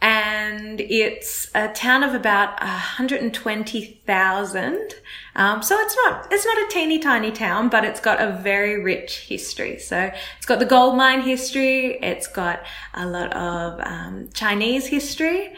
and 0.00 0.80
it's 0.80 1.50
a 1.54 1.68
town 1.68 2.02
of 2.02 2.14
about 2.14 2.58
120,000. 2.60 4.94
Um, 5.36 5.62
so 5.62 5.78
it's 5.78 5.94
not 5.96 6.32
it's 6.32 6.46
not 6.46 6.56
a 6.56 6.66
teeny 6.70 6.98
tiny 6.98 7.30
town, 7.30 7.68
but 7.68 7.84
it's 7.84 8.00
got 8.00 8.22
a 8.22 8.32
very 8.32 8.82
rich 8.82 9.26
history. 9.28 9.78
So 9.78 10.10
it's 10.38 10.46
got 10.46 10.60
the 10.60 10.64
gold 10.64 10.96
mine 10.96 11.20
history. 11.20 11.98
It's 12.00 12.26
got 12.26 12.62
a 12.94 13.06
lot 13.06 13.34
of 13.34 13.80
um, 13.80 14.30
Chinese 14.32 14.86
history 14.86 15.52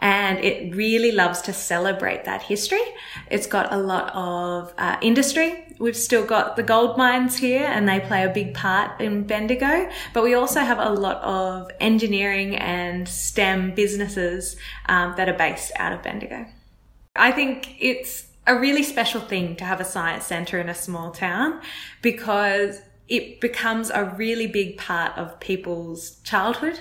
and 0.00 0.38
it 0.44 0.74
really 0.74 1.12
loves 1.12 1.42
to 1.42 1.52
celebrate 1.52 2.24
that 2.24 2.42
history. 2.42 2.82
It's 3.30 3.46
got 3.46 3.72
a 3.72 3.76
lot 3.76 4.14
of 4.14 4.72
uh, 4.78 4.96
industry. 5.02 5.64
We've 5.78 5.96
still 5.96 6.24
got 6.24 6.56
the 6.56 6.62
gold 6.62 6.96
mines 6.96 7.36
here 7.36 7.66
and 7.66 7.88
they 7.88 8.00
play 8.00 8.24
a 8.24 8.28
big 8.28 8.54
part 8.54 9.00
in 9.00 9.24
Bendigo, 9.24 9.90
but 10.12 10.22
we 10.22 10.34
also 10.34 10.60
have 10.60 10.78
a 10.78 10.90
lot 10.90 11.22
of 11.22 11.70
engineering 11.80 12.56
and 12.56 13.08
STEM 13.08 13.74
businesses 13.74 14.56
um, 14.86 15.14
that 15.16 15.28
are 15.28 15.36
based 15.36 15.72
out 15.76 15.92
of 15.92 16.02
Bendigo. 16.02 16.46
I 17.16 17.32
think 17.32 17.76
it's 17.80 18.26
a 18.46 18.58
really 18.58 18.82
special 18.82 19.20
thing 19.20 19.56
to 19.56 19.64
have 19.64 19.80
a 19.80 19.84
science 19.84 20.24
centre 20.24 20.58
in 20.58 20.68
a 20.68 20.74
small 20.74 21.10
town 21.10 21.60
because 22.02 22.80
it 23.08 23.40
becomes 23.40 23.90
a 23.90 24.04
really 24.16 24.46
big 24.46 24.78
part 24.78 25.16
of 25.16 25.40
people's 25.40 26.20
childhood 26.22 26.78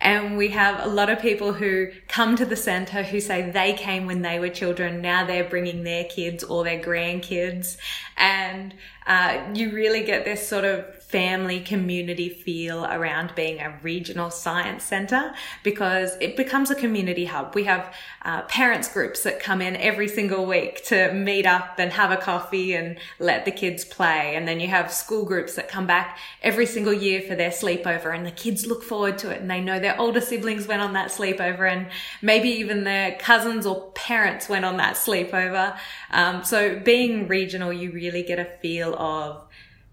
and 0.00 0.36
we 0.36 0.48
have 0.48 0.84
a 0.84 0.88
lot 0.88 1.10
of 1.10 1.18
people 1.18 1.52
who 1.52 1.88
come 2.06 2.36
to 2.36 2.44
the 2.44 2.56
center 2.56 3.02
who 3.02 3.20
say 3.20 3.50
they 3.50 3.72
came 3.72 4.06
when 4.06 4.22
they 4.22 4.38
were 4.38 4.48
children. 4.48 5.02
Now 5.02 5.26
they're 5.26 5.48
bringing 5.48 5.82
their 5.82 6.04
kids 6.04 6.44
or 6.44 6.62
their 6.62 6.80
grandkids. 6.80 7.76
And 8.16 8.74
uh, 9.06 9.48
you 9.54 9.72
really 9.72 10.04
get 10.04 10.24
this 10.24 10.46
sort 10.46 10.64
of 10.64 10.84
family 11.08 11.58
community 11.58 12.28
feel 12.28 12.84
around 12.84 13.34
being 13.34 13.58
a 13.60 13.78
regional 13.82 14.30
science 14.30 14.84
centre 14.84 15.32
because 15.64 16.14
it 16.20 16.36
becomes 16.36 16.70
a 16.70 16.74
community 16.74 17.24
hub. 17.24 17.54
We 17.54 17.64
have 17.64 17.94
uh, 18.26 18.42
parents 18.42 18.92
groups 18.92 19.22
that 19.22 19.40
come 19.40 19.62
in 19.62 19.74
every 19.76 20.06
single 20.06 20.44
week 20.44 20.84
to 20.86 21.10
meet 21.14 21.46
up 21.46 21.76
and 21.78 21.90
have 21.94 22.10
a 22.10 22.18
coffee 22.18 22.74
and 22.74 22.98
let 23.18 23.46
the 23.46 23.50
kids 23.50 23.86
play. 23.86 24.36
And 24.36 24.46
then 24.46 24.60
you 24.60 24.68
have 24.68 24.92
school 24.92 25.24
groups 25.24 25.54
that 25.54 25.66
come 25.66 25.86
back 25.86 26.18
every 26.42 26.66
single 26.66 26.92
year 26.92 27.22
for 27.22 27.34
their 27.34 27.50
sleepover 27.50 28.14
and 28.14 28.26
the 28.26 28.30
kids 28.30 28.66
look 28.66 28.82
forward 28.82 29.16
to 29.18 29.30
it 29.30 29.40
and 29.40 29.50
they 29.50 29.62
know 29.62 29.80
their 29.80 29.98
older 29.98 30.20
siblings 30.20 30.68
went 30.68 30.82
on 30.82 30.92
that 30.92 31.08
sleepover 31.08 31.72
and 31.72 31.86
maybe 32.20 32.50
even 32.50 32.84
their 32.84 33.12
cousins 33.12 33.64
or 33.64 33.90
parents 33.92 34.46
went 34.46 34.66
on 34.66 34.76
that 34.76 34.96
sleepover. 34.96 35.74
Um, 36.10 36.44
so 36.44 36.78
being 36.78 37.28
regional, 37.28 37.72
you 37.72 37.92
really 37.92 38.22
get 38.22 38.38
a 38.38 38.44
feel 38.44 38.94
of 38.96 39.47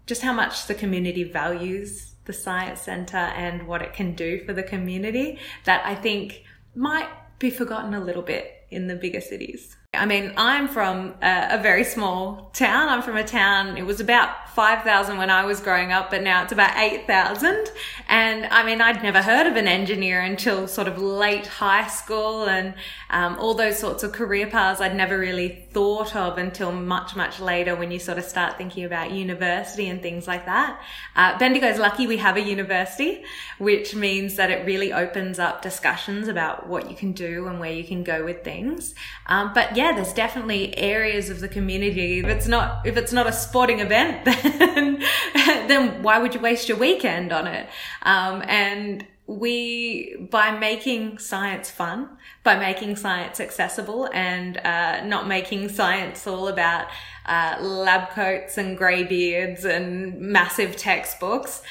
just 0.06 0.22
how 0.22 0.32
much 0.32 0.66
the 0.66 0.74
community 0.74 1.24
values 1.24 2.12
the 2.26 2.32
science 2.32 2.80
centre 2.80 3.16
and 3.16 3.66
what 3.66 3.82
it 3.82 3.92
can 3.92 4.14
do 4.14 4.44
for 4.44 4.52
the 4.52 4.62
community 4.62 5.38
that 5.64 5.84
I 5.86 5.94
think 5.94 6.44
might 6.74 7.08
be 7.38 7.50
forgotten 7.50 7.94
a 7.94 8.00
little 8.00 8.22
bit 8.22 8.52
in 8.70 8.88
the 8.88 8.96
bigger 8.96 9.20
cities. 9.20 9.76
I 9.94 10.06
mean, 10.06 10.32
I'm 10.36 10.68
from 10.68 11.14
a, 11.22 11.48
a, 11.52 11.62
very 11.62 11.84
small 11.84 12.50
town. 12.52 12.88
I'm 12.88 13.02
from 13.02 13.16
a 13.16 13.24
town, 13.24 13.78
it 13.78 13.86
was 13.86 14.00
about 14.00 14.30
5,000 14.56 15.18
when 15.18 15.28
I 15.28 15.44
was 15.44 15.60
growing 15.60 15.92
up, 15.92 16.10
but 16.10 16.22
now 16.22 16.42
it's 16.42 16.50
about 16.50 16.78
8,000. 16.78 17.70
And 18.08 18.46
I 18.46 18.64
mean, 18.64 18.80
I'd 18.80 19.02
never 19.02 19.20
heard 19.20 19.46
of 19.46 19.54
an 19.54 19.68
engineer 19.68 20.22
until 20.22 20.66
sort 20.66 20.88
of 20.88 20.96
late 20.96 21.46
high 21.46 21.86
school 21.88 22.46
and 22.46 22.72
um, 23.10 23.36
all 23.38 23.52
those 23.52 23.78
sorts 23.78 24.02
of 24.02 24.12
career 24.12 24.46
paths 24.46 24.80
I'd 24.80 24.96
never 24.96 25.18
really 25.18 25.66
thought 25.72 26.16
of 26.16 26.38
until 26.38 26.72
much, 26.72 27.14
much 27.14 27.38
later 27.38 27.76
when 27.76 27.90
you 27.90 27.98
sort 27.98 28.16
of 28.16 28.24
start 28.24 28.56
thinking 28.56 28.84
about 28.84 29.10
university 29.10 29.88
and 29.88 30.00
things 30.00 30.26
like 30.26 30.46
that. 30.46 30.80
Uh, 31.14 31.38
Bendigo's 31.38 31.78
lucky 31.78 32.06
we 32.06 32.16
have 32.16 32.38
a 32.38 32.42
university, 32.42 33.24
which 33.58 33.94
means 33.94 34.36
that 34.36 34.50
it 34.50 34.64
really 34.64 34.90
opens 34.90 35.38
up 35.38 35.60
discussions 35.60 36.28
about 36.28 36.66
what 36.66 36.88
you 36.88 36.96
can 36.96 37.12
do 37.12 37.46
and 37.46 37.60
where 37.60 37.72
you 37.72 37.84
can 37.84 38.02
go 38.02 38.24
with 38.24 38.42
things. 38.42 38.94
Um, 39.26 39.52
but 39.52 39.76
yeah, 39.76 39.92
there's 39.92 40.14
definitely 40.14 40.76
areas 40.78 41.28
of 41.28 41.40
the 41.40 41.48
community. 41.48 42.20
If 42.20 42.26
it's 42.26 42.48
not, 42.48 42.86
if 42.86 42.96
it's 42.96 43.12
not 43.12 43.26
a 43.26 43.32
sporting 43.32 43.80
event, 43.80 44.24
then, 44.50 45.02
then 45.68 46.02
why 46.02 46.18
would 46.18 46.34
you 46.34 46.40
waste 46.40 46.68
your 46.68 46.78
weekend 46.78 47.32
on 47.32 47.46
it? 47.46 47.68
Um, 48.02 48.42
and 48.46 49.06
we, 49.26 50.16
by 50.30 50.56
making 50.56 51.18
science 51.18 51.70
fun, 51.70 52.08
by 52.44 52.56
making 52.56 52.96
science 52.96 53.40
accessible 53.40 54.08
and 54.12 54.56
uh, 54.58 55.04
not 55.04 55.26
making 55.26 55.68
science 55.68 56.26
all 56.26 56.46
about 56.48 56.86
uh, 57.26 57.56
lab 57.60 58.10
coats 58.10 58.56
and 58.56 58.78
grey 58.78 59.02
beards 59.02 59.64
and 59.64 60.20
massive 60.20 60.76
textbooks, 60.76 61.62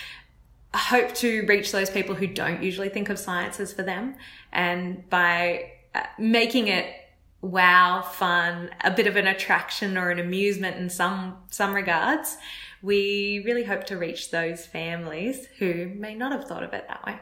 hope 0.73 1.13
to 1.15 1.45
reach 1.47 1.71
those 1.71 1.89
people 1.89 2.15
who 2.15 2.27
don't 2.27 2.61
usually 2.61 2.89
think 2.89 3.09
of 3.09 3.17
science 3.17 3.59
as 3.61 3.71
for 3.71 3.83
them. 3.83 4.15
And 4.51 5.09
by 5.09 5.71
uh, 5.93 6.03
making 6.19 6.67
it 6.67 6.93
wow, 7.41 8.01
fun, 8.01 8.71
a 8.83 8.91
bit 8.91 9.07
of 9.07 9.15
an 9.15 9.27
attraction 9.27 9.97
or 9.97 10.09
an 10.09 10.19
amusement 10.19 10.77
in 10.77 10.89
some 10.89 11.37
some 11.51 11.73
regards, 11.73 12.37
we 12.85 13.41
really 13.43 13.63
hope 13.63 13.83
to 13.85 13.97
reach 13.97 14.29
those 14.29 14.65
families 14.65 15.47
who 15.57 15.91
may 15.95 16.13
not 16.13 16.31
have 16.31 16.45
thought 16.45 16.63
of 16.63 16.71
it 16.73 16.85
that 16.87 17.03
way. 17.05 17.19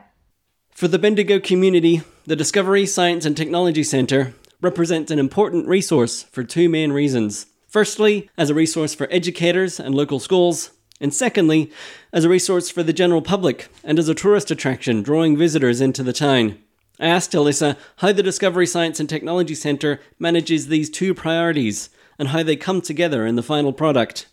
For 0.71 0.89
the 0.89 0.99
Bendigo 0.99 1.39
community, 1.39 2.01
the 2.25 2.35
Discovery 2.35 2.85
Science 2.85 3.25
and 3.25 3.37
Technology 3.37 3.83
Centre 3.83 4.33
represents 4.59 5.09
an 5.11 5.19
important 5.19 5.67
resource 5.67 6.23
for 6.23 6.43
two 6.43 6.67
main 6.67 6.91
reasons. 6.91 7.45
Firstly, 7.67 8.29
as 8.37 8.49
a 8.49 8.53
resource 8.53 8.93
for 8.93 9.07
educators 9.09 9.79
and 9.79 9.95
local 9.95 10.19
schools, 10.19 10.71
and 10.99 11.13
secondly, 11.13 11.71
as 12.11 12.25
a 12.25 12.29
resource 12.29 12.69
for 12.69 12.83
the 12.83 12.93
general 12.93 13.21
public 13.21 13.67
and 13.83 13.97
as 13.97 14.09
a 14.09 14.15
tourist 14.15 14.51
attraction 14.51 15.01
drawing 15.01 15.37
visitors 15.37 15.79
into 15.79 16.03
the 16.03 16.13
town. 16.13 16.57
I 16.99 17.07
asked 17.07 17.31
Alyssa 17.31 17.77
how 17.97 18.11
the 18.11 18.23
Discovery 18.23 18.67
Science 18.67 18.99
and 18.99 19.09
Technology 19.09 19.55
Centre 19.55 19.99
manages 20.19 20.67
these 20.67 20.89
two 20.89 21.13
priorities 21.13 21.89
and 22.19 22.29
how 22.29 22.43
they 22.43 22.55
come 22.55 22.81
together 22.81 23.25
in 23.25 23.35
the 23.35 23.43
final 23.43 23.73
product. 23.73 24.27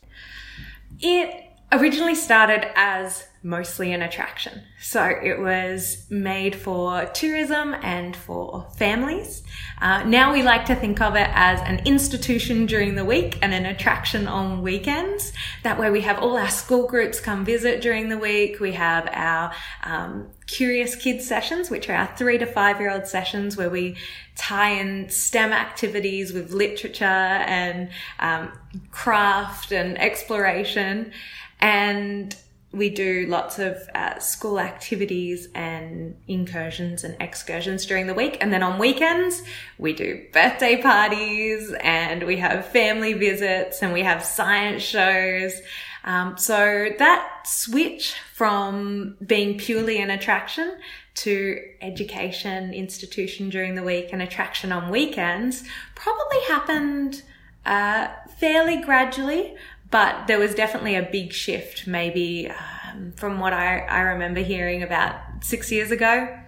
It 0.99 1.51
originally 1.73 2.15
started 2.15 2.67
as 2.75 3.27
mostly 3.43 3.93
an 3.93 4.03
attraction. 4.03 4.63
So 4.81 5.03
it 5.03 5.39
was 5.39 6.05
made 6.11 6.55
for 6.55 7.07
tourism 7.07 7.75
and 7.83 8.15
for 8.15 8.67
families. 8.77 9.43
Uh, 9.81 10.03
now 10.05 10.31
we 10.33 10.43
like 10.43 10.67
to 10.67 10.75
think 10.75 11.01
of 11.01 11.17
it 11.17 11.29
as 11.33 11.59
an 11.63 11.87
institution 11.87 12.67
during 12.67 12.97
the 12.97 13.05
week 13.05 13.39
and 13.41 13.55
an 13.55 13.65
attraction 13.65 14.29
on 14.29 14.61
weekends. 14.61 15.33
That 15.63 15.79
way 15.79 15.91
we 15.91 16.03
have 16.03 16.19
all 16.19 16.37
our 16.37 16.51
school 16.51 16.87
groups 16.87 17.19
come 17.19 17.45
visit 17.45 17.81
during 17.81 18.11
the 18.11 18.19
week. 18.19 18.61
We 18.61 18.73
have 18.73 19.09
our 19.11 19.53
um, 19.85 20.29
Curious 20.47 20.95
Kids 20.95 21.27
sessions, 21.27 21.71
which 21.71 21.89
are 21.89 21.95
our 21.95 22.15
three 22.19 22.37
to 22.37 22.47
five 22.47 22.79
year 22.79 22.91
old 22.91 23.07
sessions 23.07 23.57
where 23.57 23.71
we 23.71 23.97
tie 24.37 24.71
in 24.71 25.09
STEM 25.09 25.53
activities 25.53 26.35
with 26.35 26.53
literature 26.53 27.05
and 27.05 27.89
um, 28.19 28.53
craft 28.91 29.73
and 29.73 29.99
exploration. 29.99 31.13
And 31.59 32.35
we 32.73 32.89
do 32.89 33.27
lots 33.29 33.59
of 33.59 33.77
uh, 33.95 34.19
school 34.21 34.61
activities 34.61 35.49
and 35.55 36.17
incursions 36.29 37.03
and 37.03 37.17
excursions 37.21 37.85
during 37.85 38.07
the 38.07 38.15
week. 38.15 38.39
And 38.41 38.53
then 38.53 38.63
on 38.63 38.79
weekends, 38.79 39.43
we 39.77 39.93
do 39.93 40.25
birthday 40.33 40.81
parties 40.81 41.73
and 41.81 42.23
we 42.25 42.37
have 42.37 42.67
family 42.67 43.15
visits 43.15 43.83
and 43.83 43.93
we 43.93 44.03
have 44.03 44.25
science 44.25 44.83
shows. 44.83 45.61
Um, 46.05 46.39
so 46.39 46.91
that 46.99 47.43
switch 47.45 48.15
from 48.35 49.17
being 49.27 49.59
purely 49.59 49.99
an 49.99 50.11
attraction 50.11 50.79
to 51.17 51.61
education 51.83 52.73
institution 52.73 53.51
during 53.51 53.75
the 53.75 53.83
week 53.83 54.11
and 54.13 54.23
attraction 54.23 54.71
on 54.71 54.91
weekends 54.91 55.65
probably 55.95 56.41
happened 56.49 57.23
uh, 57.67 58.09
fairly 58.39 58.81
gradually 58.81 59.55
but 59.91 60.27
there 60.27 60.39
was 60.39 60.55
definitely 60.55 60.95
a 60.95 61.03
big 61.03 61.33
shift, 61.33 61.87
maybe 61.87 62.51
um, 62.51 63.13
from 63.17 63.41
what 63.41 63.53
I, 63.53 63.81
I 63.81 64.01
remember 64.01 64.41
hearing 64.41 64.83
about 64.83 65.17
six 65.41 65.73
years 65.73 65.91
ago, 65.91 66.39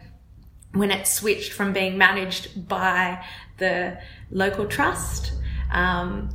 when 0.72 0.90
it 0.90 1.06
switched 1.06 1.52
from 1.52 1.72
being 1.72 1.99
managed 1.99 2.68
by 2.68 3.25
the 3.58 3.99
local 4.30 4.66
trust, 4.66 5.32
um, 5.70 6.30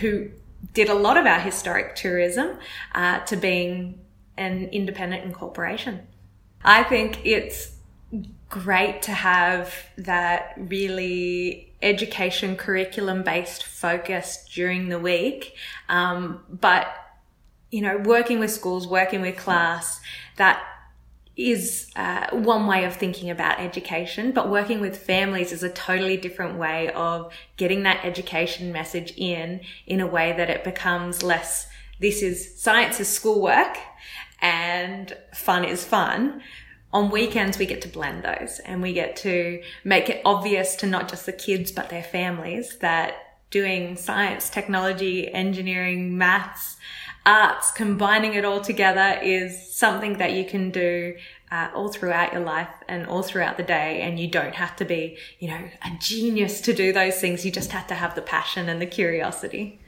who 0.00 0.30
did 0.74 0.88
a 0.88 0.94
lot 0.94 1.16
of 1.16 1.26
our 1.26 1.40
historic 1.40 1.94
tourism, 1.94 2.58
uh, 2.94 3.20
to 3.20 3.36
being 3.36 4.00
an 4.36 4.68
independent 4.68 5.24
incorporation. 5.24 6.06
I 6.64 6.84
think 6.84 7.24
it's 7.24 7.76
great 8.48 9.02
to 9.02 9.12
have 9.12 9.74
that 9.96 10.54
really 10.56 11.71
education 11.82 12.56
curriculum 12.56 13.22
based 13.22 13.64
focus 13.64 14.44
during 14.54 14.88
the 14.88 14.98
week. 14.98 15.54
Um, 15.88 16.42
but, 16.48 16.86
you 17.70 17.80
know, 17.80 17.98
working 17.98 18.38
with 18.38 18.50
schools, 18.50 18.86
working 18.86 19.20
with 19.20 19.36
class, 19.36 20.00
that 20.36 20.62
is 21.36 21.90
uh, 21.96 22.28
one 22.30 22.66
way 22.66 22.84
of 22.84 22.94
thinking 22.94 23.30
about 23.30 23.58
education, 23.58 24.32
but 24.32 24.50
working 24.50 24.80
with 24.80 24.96
families 24.96 25.50
is 25.50 25.62
a 25.62 25.70
totally 25.70 26.16
different 26.16 26.58
way 26.58 26.90
of 26.90 27.32
getting 27.56 27.82
that 27.84 28.04
education 28.04 28.70
message 28.70 29.14
in, 29.16 29.60
in 29.86 30.00
a 30.00 30.06
way 30.06 30.32
that 30.36 30.50
it 30.50 30.62
becomes 30.62 31.22
less, 31.22 31.66
this 32.00 32.22
is 32.22 32.60
science 32.60 33.00
is 33.00 33.08
schoolwork 33.08 33.78
and 34.40 35.16
fun 35.32 35.64
is 35.64 35.84
fun 35.84 36.42
on 36.92 37.10
weekends 37.10 37.58
we 37.58 37.66
get 37.66 37.80
to 37.82 37.88
blend 37.88 38.22
those 38.22 38.58
and 38.60 38.82
we 38.82 38.92
get 38.92 39.16
to 39.16 39.62
make 39.84 40.10
it 40.10 40.20
obvious 40.24 40.76
to 40.76 40.86
not 40.86 41.08
just 41.08 41.26
the 41.26 41.32
kids 41.32 41.72
but 41.72 41.88
their 41.88 42.02
families 42.02 42.76
that 42.78 43.14
doing 43.52 43.96
science, 43.96 44.50
technology, 44.50 45.32
engineering, 45.32 46.18
maths, 46.18 46.76
arts, 47.24 47.70
combining 47.70 48.34
it 48.34 48.44
all 48.44 48.60
together 48.60 49.20
is 49.22 49.70
something 49.72 50.18
that 50.18 50.32
you 50.32 50.44
can 50.44 50.70
do 50.70 51.14
uh, 51.52 51.68
all 51.74 51.92
throughout 51.92 52.32
your 52.32 52.42
life 52.42 52.70
and 52.88 53.06
all 53.06 53.22
throughout 53.22 53.58
the 53.58 53.62
day. 53.62 54.00
And 54.00 54.18
you 54.18 54.26
don't 54.26 54.54
have 54.54 54.74
to 54.76 54.84
be, 54.84 55.18
you 55.38 55.48
know, 55.48 55.60
a 55.84 55.90
genius 56.00 56.62
to 56.62 56.72
do 56.72 56.92
those 56.92 57.20
things. 57.20 57.44
You 57.44 57.52
just 57.52 57.70
have 57.72 57.86
to 57.88 57.94
have 57.94 58.14
the 58.14 58.22
passion 58.22 58.68
and 58.68 58.80
the 58.80 58.86
curiosity. 58.86 59.78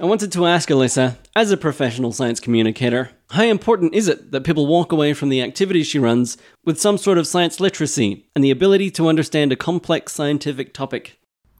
I 0.00 0.06
wanted 0.06 0.32
to 0.32 0.46
ask 0.46 0.70
Alyssa, 0.70 1.16
as 1.36 1.50
a 1.50 1.56
professional 1.56 2.12
science 2.12 2.40
communicator, 2.40 3.10
how 3.30 3.44
important 3.44 3.94
is 3.94 4.08
it 4.08 4.32
that 4.32 4.42
people 4.42 4.66
walk 4.66 4.90
away 4.90 5.12
from 5.12 5.28
the 5.28 5.42
activities 5.42 5.86
she 5.86 5.98
runs 5.98 6.38
with 6.64 6.80
some 6.80 6.96
sort 6.96 7.18
of 7.18 7.26
science 7.26 7.60
literacy 7.60 8.26
and 8.34 8.42
the 8.42 8.50
ability 8.50 8.90
to 8.92 9.08
understand 9.08 9.52
a 9.52 9.56
complex 9.56 10.14
scientific 10.14 10.72
topic? 10.72 11.18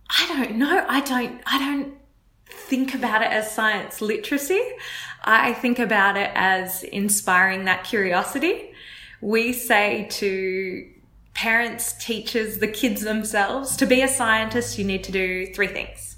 I 0.08 0.26
don't 0.28 0.56
know. 0.56 0.84
I 0.88 1.00
don't, 1.00 1.42
I 1.44 1.58
don't 1.58 1.94
think 2.46 2.94
about 2.94 3.20
it 3.20 3.30
as 3.30 3.54
science 3.54 4.00
literacy. 4.00 4.62
I 5.24 5.52
think 5.52 5.78
about 5.78 6.16
it 6.16 6.30
as 6.34 6.84
inspiring 6.84 7.66
that 7.66 7.84
curiosity. 7.84 8.72
We 9.20 9.52
say 9.52 10.08
to 10.12 10.90
parents, 11.34 11.92
teachers, 12.02 12.58
the 12.58 12.68
kids 12.68 13.02
themselves, 13.02 13.76
to 13.76 13.86
be 13.86 14.00
a 14.00 14.08
scientist, 14.08 14.78
you 14.78 14.84
need 14.84 15.04
to 15.04 15.12
do 15.12 15.52
three 15.54 15.68
things. 15.68 16.11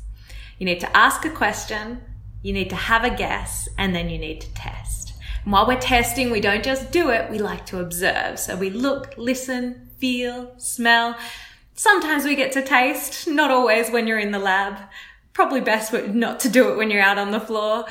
You 0.59 0.67
need 0.67 0.81
to 0.81 0.97
ask 0.97 1.25
a 1.25 1.31
question, 1.31 2.01
you 2.43 2.53
need 2.53 2.71
to 2.71 2.77
have 2.77 3.05
a 3.05 3.15
guess, 3.15 3.69
and 3.79 3.95
then 3.95 4.11
you 4.11 4.19
need 4.19 4.41
to 4.43 4.55
test. 4.55 5.15
And 5.45 5.53
while 5.53 5.67
we're 5.67 5.81
testing, 5.81 6.31
we 6.31 6.41
don't 6.41 6.65
just 6.65 6.91
do 6.91 7.11
it, 7.11 7.31
we 7.31 7.39
like 7.39 7.67
to 7.67 7.81
observe. 7.81 8.39
So 8.39 8.57
we 8.57 8.71
look, 8.71 9.15
listen, 9.17 9.91
feel, 9.99 10.55
smell, 10.59 11.17
Sometimes 11.75 12.25
we 12.25 12.37
get 12.37 12.53
to 12.53 12.63
taste, 12.63 13.27
not 13.27 13.51
always 13.51 13.91
when 13.91 14.07
you're 14.07 14.19
in 14.19 14.31
the 14.31 14.39
lab. 14.39 14.79
Probably 15.33 15.61
best 15.61 15.93
not 15.93 16.39
to 16.41 16.49
do 16.49 16.71
it 16.71 16.77
when 16.77 16.91
you're 16.91 17.03
out 17.03 17.19
on 17.19 17.33
the 17.33 17.41
floor. 17.41 17.85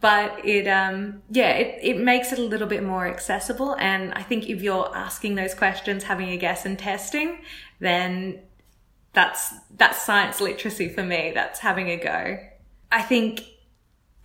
But 0.00 0.44
it, 0.44 0.66
um, 0.66 1.22
yeah, 1.30 1.50
it, 1.50 1.78
it 1.82 1.98
makes 1.98 2.32
it 2.32 2.38
a 2.38 2.42
little 2.42 2.66
bit 2.66 2.82
more 2.82 3.06
accessible. 3.06 3.76
And 3.78 4.14
I 4.14 4.22
think 4.22 4.48
if 4.48 4.62
you're 4.62 4.90
asking 4.96 5.34
those 5.34 5.54
questions, 5.54 6.04
having 6.04 6.30
a 6.30 6.36
guess 6.38 6.64
and 6.64 6.78
testing, 6.78 7.38
then 7.78 8.40
that's, 9.16 9.54
that's 9.78 10.04
science 10.04 10.42
literacy 10.42 10.90
for 10.90 11.02
me. 11.02 11.32
That's 11.34 11.58
having 11.58 11.88
a 11.88 11.96
go. 11.96 12.38
I 12.92 13.00
think 13.00 13.44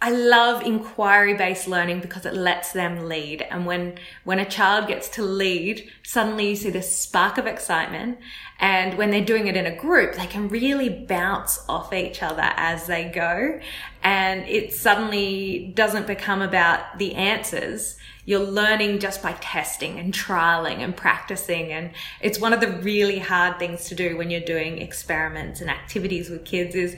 I 0.01 0.09
love 0.09 0.63
inquiry 0.63 1.35
based 1.35 1.65
learning 1.65 2.01
because 2.01 2.25
it 2.25 2.33
lets 2.33 2.73
them 2.73 3.07
lead. 3.07 3.41
And 3.43 3.65
when, 3.65 3.99
when 4.25 4.39
a 4.39 4.49
child 4.49 4.89
gets 4.89 5.07
to 5.09 5.23
lead, 5.23 5.89
suddenly 6.03 6.49
you 6.49 6.55
see 6.57 6.71
this 6.71 6.93
spark 6.93 7.37
of 7.37 7.47
excitement. 7.47 8.17
And 8.59 8.97
when 8.97 9.11
they're 9.11 9.23
doing 9.23 9.47
it 9.47 9.55
in 9.55 9.65
a 9.65 9.75
group, 9.75 10.15
they 10.15 10.27
can 10.27 10.49
really 10.49 10.89
bounce 10.89 11.63
off 11.69 11.93
each 11.93 12.21
other 12.21 12.51
as 12.57 12.87
they 12.87 13.05
go. 13.05 13.61
And 14.03 14.45
it 14.49 14.73
suddenly 14.73 15.71
doesn't 15.73 16.05
become 16.05 16.41
about 16.41 16.97
the 16.97 17.15
answers. 17.15 17.95
You're 18.25 18.39
learning 18.39 18.99
just 18.99 19.21
by 19.23 19.33
testing 19.33 19.99
and 19.99 20.13
trialing 20.13 20.79
and 20.79 20.95
practicing. 20.95 21.71
And 21.71 21.91
it's 22.21 22.39
one 22.39 22.53
of 22.53 22.61
the 22.61 22.71
really 22.81 23.19
hard 23.19 23.59
things 23.59 23.85
to 23.85 23.95
do 23.95 24.17
when 24.17 24.29
you're 24.29 24.41
doing 24.41 24.79
experiments 24.79 25.61
and 25.61 25.69
activities 25.69 26.29
with 26.29 26.45
kids 26.45 26.75
is 26.75 26.95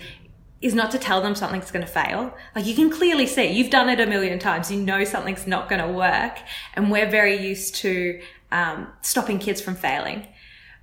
is 0.61 0.73
not 0.73 0.91
to 0.91 0.97
tell 0.97 1.21
them 1.21 1.35
something's 1.35 1.71
going 1.71 1.85
to 1.85 1.91
fail. 1.91 2.33
Like 2.55 2.65
you 2.65 2.73
can 2.73 2.89
clearly 2.89 3.27
see, 3.27 3.51
you've 3.51 3.69
done 3.69 3.89
it 3.89 3.99
a 3.99 4.05
million 4.05 4.39
times. 4.39 4.71
You 4.71 4.79
know 4.79 5.03
something's 5.03 5.45
not 5.45 5.67
going 5.67 5.85
to 5.85 5.91
work. 5.91 6.39
And 6.73 6.89
we're 6.89 7.09
very 7.09 7.45
used 7.45 7.75
to 7.75 8.21
um, 8.49 8.87
stopping 9.01 9.39
kids 9.39 9.59
from 9.59 9.75
failing. 9.75 10.25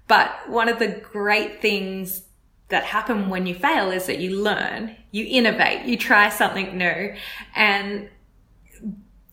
But 0.07 0.51
one 0.51 0.69
of 0.69 0.79
the 0.79 0.89
great 0.89 1.63
things 1.63 2.25
that 2.69 2.85
happen 2.85 3.31
when 3.31 3.47
you 3.47 3.55
fail 3.55 3.91
is 3.91 4.07
that 4.07 4.19
you 4.19 4.43
learn, 4.43 4.97
you 5.13 5.25
innovate, 5.27 5.87
you 5.87 5.97
try 5.97 6.29
something 6.29 6.77
new 6.77 7.15
and 7.55 8.11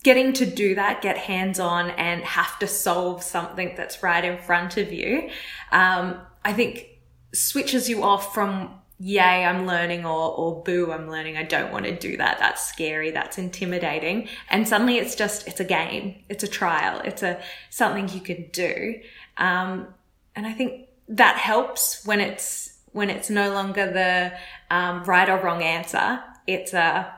getting 0.04 0.34
to 0.34 0.46
do 0.46 0.76
that, 0.76 1.02
get 1.02 1.18
hands 1.18 1.60
on 1.60 1.90
and 1.92 2.24
have 2.24 2.60
to 2.60 2.68
solve 2.68 3.24
something 3.24 3.74
that's 3.76 4.04
right 4.04 4.24
in 4.24 4.38
front 4.38 4.78
of 4.78 4.92
you. 4.92 5.30
Um, 5.72 6.20
I 6.46 6.54
think 6.54 6.88
switches 7.34 7.90
you 7.90 8.04
off 8.04 8.34
from 8.34 8.72
yay, 9.00 9.46
I'm 9.46 9.68
learning 9.68 10.06
or, 10.06 10.32
or 10.32 10.64
boo, 10.64 10.92
I'm 10.92 11.10
learning. 11.10 11.38
I 11.38 11.44
don't 11.44 11.72
want 11.72 11.86
to 11.86 11.96
do 11.96 12.18
that. 12.18 12.40
That's 12.40 12.68
scary. 12.68 13.12
That's 13.12 13.38
intimidating. 13.38 14.28
And 14.50 14.68
suddenly 14.68 14.98
it's 14.98 15.16
just, 15.16 15.48
it's 15.48 15.60
a 15.60 15.66
game. 15.66 16.24
It's 16.30 16.44
a 16.44 16.48
trial. 16.48 17.02
It's 17.06 17.22
a, 17.22 17.40
something 17.70 18.10
you 18.10 18.22
can 18.22 18.48
do. 18.52 18.96
Um, 19.38 19.88
and 20.36 20.48
I 20.48 20.54
think 20.54 20.88
that 21.10 21.38
helps 21.38 22.06
when 22.06 22.20
it's, 22.20 22.80
when 22.92 23.10
it's 23.10 23.30
no 23.30 23.52
longer 23.52 23.92
the, 23.92 24.34
um, 24.76 25.04
right 25.04 25.30
or 25.30 25.38
wrong 25.38 25.62
answer. 25.62 26.24
It's 26.48 26.74
a, 26.74 27.14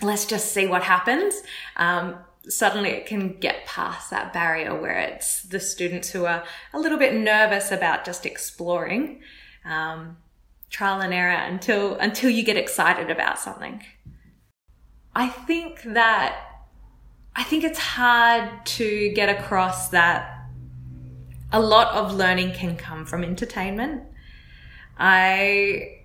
let's 0.00 0.24
just 0.24 0.52
see 0.52 0.66
what 0.66 0.82
happens. 0.82 1.42
Um, 1.76 2.16
suddenly 2.48 2.90
it 2.90 3.06
can 3.06 3.38
get 3.38 3.66
past 3.66 4.10
that 4.10 4.32
barrier 4.32 4.74
where 4.74 4.98
it's 4.98 5.42
the 5.42 5.60
students 5.60 6.10
who 6.10 6.24
are 6.24 6.44
a 6.72 6.78
little 6.78 6.98
bit 6.98 7.14
nervous 7.14 7.70
about 7.70 8.04
just 8.04 8.26
exploring. 8.26 9.20
Um, 9.64 10.16
trial 10.70 11.02
and 11.02 11.12
error 11.12 11.34
until 11.34 11.96
until 11.96 12.30
you 12.30 12.42
get 12.42 12.56
excited 12.56 13.10
about 13.10 13.38
something. 13.38 13.82
I 15.14 15.28
think 15.28 15.82
that 15.82 16.36
I 17.36 17.44
think 17.44 17.62
it's 17.62 17.78
hard 17.78 18.66
to 18.66 19.12
get 19.14 19.28
across 19.28 19.90
that 19.90 20.38
a 21.52 21.60
lot 21.60 21.94
of 21.94 22.14
learning 22.14 22.52
can 22.52 22.76
come 22.76 23.04
from 23.04 23.22
entertainment. 23.22 24.02
I 24.98 26.01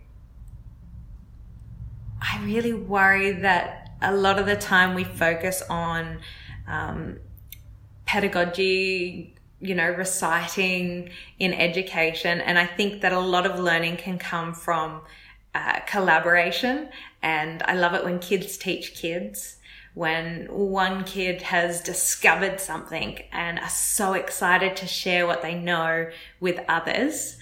I 2.22 2.44
really 2.44 2.74
worry 2.74 3.32
that 3.32 3.92
a 4.02 4.14
lot 4.14 4.40
of 4.40 4.46
the 4.46 4.56
time 4.56 4.94
we 4.94 5.04
focus 5.04 5.62
on 5.70 6.20
um, 6.68 7.20
pedagogy, 8.06 9.36
you 9.60 9.76
know, 9.76 9.90
reciting 9.90 11.10
in 11.40 11.54
education. 11.54 12.42
And 12.42 12.58
I 12.58 12.66
think 12.66 13.02
that 13.02 13.14
a 13.14 13.20
lot 13.20 13.46
of 13.46 13.60
learning 13.60 13.98
can 13.98 14.18
come 14.18 14.54
from 14.54 15.02
uh, 15.54 15.80
collaboration. 15.88 16.90
And 17.22 17.64
I 17.64 17.74
love 17.74 17.94
it 17.94 18.04
when 18.04 18.20
kids 18.20 18.58
teach 18.58 18.96
kids. 18.96 19.56
When 19.94 20.46
one 20.52 21.04
kid 21.06 21.42
has 21.42 21.82
discovered 21.82 22.60
something 22.60 23.20
and 23.32 23.58
are 23.58 23.70
so 23.70 24.14
excited 24.14 24.76
to 24.78 24.86
share 24.86 25.26
what 25.26 25.42
they 25.42 25.56
know 25.56 26.12
with 26.40 26.60
others 26.70 27.38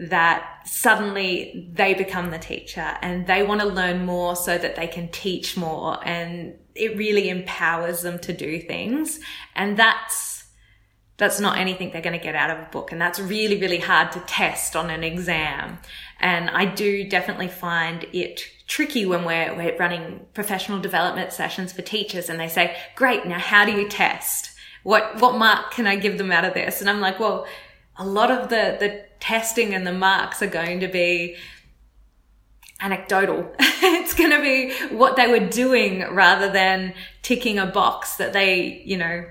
that 0.00 0.66
suddenly 0.66 1.68
they 1.72 1.92
become 1.92 2.30
the 2.30 2.38
teacher 2.38 2.96
and 3.02 3.26
they 3.26 3.42
want 3.42 3.60
to 3.60 3.66
learn 3.66 4.06
more 4.06 4.34
so 4.34 4.56
that 4.56 4.74
they 4.74 4.86
can 4.86 5.08
teach 5.08 5.58
more 5.58 5.98
and 6.06 6.54
it 6.74 6.96
really 6.96 7.28
empowers 7.28 8.00
them 8.00 8.18
to 8.18 8.32
do 8.32 8.60
things. 8.60 9.20
And 9.54 9.76
that's 9.76 10.38
that's 11.18 11.38
not 11.38 11.58
anything 11.58 11.90
they're 11.90 12.00
going 12.00 12.18
to 12.18 12.24
get 12.24 12.34
out 12.34 12.48
of 12.48 12.58
a 12.66 12.70
book. 12.70 12.92
And 12.92 13.00
that's 13.00 13.20
really, 13.20 13.60
really 13.60 13.78
hard 13.78 14.10
to 14.12 14.20
test 14.20 14.74
on 14.74 14.88
an 14.88 15.04
exam. 15.04 15.78
And 16.18 16.48
I 16.48 16.64
do 16.64 17.06
definitely 17.06 17.48
find 17.48 18.06
it 18.14 18.40
tricky 18.66 19.04
when 19.04 19.26
we're, 19.26 19.54
we're 19.54 19.76
running 19.76 20.24
professional 20.32 20.80
development 20.80 21.34
sessions 21.34 21.74
for 21.74 21.82
teachers 21.82 22.30
and 22.30 22.40
they 22.40 22.48
say, 22.48 22.74
great, 22.96 23.26
now 23.26 23.38
how 23.38 23.66
do 23.66 23.72
you 23.72 23.86
test? 23.86 24.52
What, 24.82 25.20
what 25.20 25.36
mark 25.36 25.72
can 25.72 25.86
I 25.86 25.96
give 25.96 26.16
them 26.16 26.32
out 26.32 26.46
of 26.46 26.54
this? 26.54 26.80
And 26.80 26.88
I'm 26.88 27.00
like, 27.00 27.20
well, 27.20 27.46
a 28.00 28.04
lot 28.04 28.30
of 28.30 28.48
the, 28.48 28.78
the 28.80 29.04
testing 29.20 29.74
and 29.74 29.86
the 29.86 29.92
marks 29.92 30.42
are 30.42 30.46
going 30.46 30.80
to 30.80 30.88
be 30.88 31.36
anecdotal. 32.80 33.54
it's 33.60 34.14
going 34.14 34.30
to 34.30 34.40
be 34.40 34.72
what 34.96 35.16
they 35.16 35.26
were 35.26 35.46
doing 35.46 36.00
rather 36.14 36.50
than 36.50 36.94
ticking 37.20 37.58
a 37.58 37.66
box 37.66 38.16
that 38.16 38.32
they, 38.32 38.82
you 38.86 38.96
know, 38.96 39.26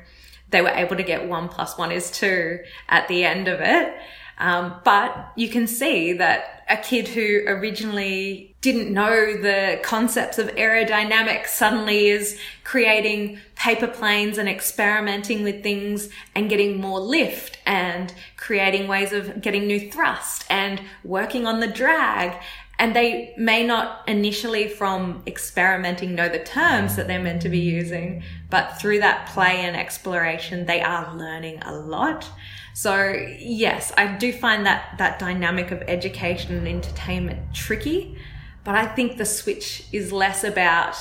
they 0.52 0.62
were 0.62 0.70
able 0.70 0.96
to 0.96 1.04
get 1.04 1.28
one 1.28 1.50
plus 1.50 1.80
one 1.80 1.92
is 1.92 2.12
two 2.12 2.60
at 2.88 3.08
the 3.08 3.24
end 3.24 3.48
of 3.48 3.60
it. 3.60 3.92
Um, 4.38 4.80
but 4.86 5.34
you 5.36 5.50
can 5.50 5.66
see 5.66 6.14
that 6.14 6.64
a 6.70 6.78
kid 6.78 7.08
who 7.08 7.42
originally 7.48 8.49
didn't 8.62 8.94
know 8.94 9.38
the 9.38 9.80
concepts 9.84 10.38
of 10.38 10.48
aerodynamics 10.56 11.48
suddenly 11.48 12.08
is 12.08 12.38
creating 12.66 13.40
paper 13.56 13.88
planes 13.88 14.38
and 14.38 14.50
experimenting 14.50 15.44
with 15.44 15.64
things 15.64 16.10
and 16.36 16.50
getting 16.50 16.80
more 16.80 17.00
lift 17.00 17.58
and 17.66 18.14
creating 18.36 18.88
ways 18.88 19.14
of 19.14 19.42
getting 19.42 19.66
new 19.66 19.90
thrust 19.92 20.46
and 20.50 20.82
working 21.04 21.48
on 21.48 21.62
the 21.62 21.68
drag 21.68 22.38
and 22.80 22.96
they 22.96 23.34
may 23.38 23.66
not 23.66 24.08
initially 24.08 24.70
from 24.70 25.22
experimenting 25.28 26.16
know 26.16 26.30
the 26.30 26.40
terms 26.40 26.96
that 26.96 27.08
they're 27.08 27.22
meant 27.22 27.42
to 27.42 27.50
be 27.50 27.60
using, 27.60 28.24
but 28.50 28.80
through 28.80 29.00
that 29.00 29.28
play 29.28 29.60
and 29.60 29.76
exploration, 29.76 30.66
they 30.66 30.82
are 30.82 31.14
learning 31.14 31.60
a 31.64 31.76
lot. 31.76 32.30
So 32.74 33.14
yes, 33.38 33.92
I 33.98 34.16
do 34.16 34.32
find 34.32 34.66
that 34.66 34.98
that 34.98 35.20
dynamic 35.20 35.72
of 35.72 35.82
education 35.88 36.56
and 36.56 36.68
entertainment 36.70 37.54
tricky, 37.54 38.18
but 38.64 38.76
I 38.76 38.86
think 38.86 39.18
the 39.18 39.26
switch 39.26 39.86
is 39.92 40.12
less 40.12 40.44
about 40.44 40.96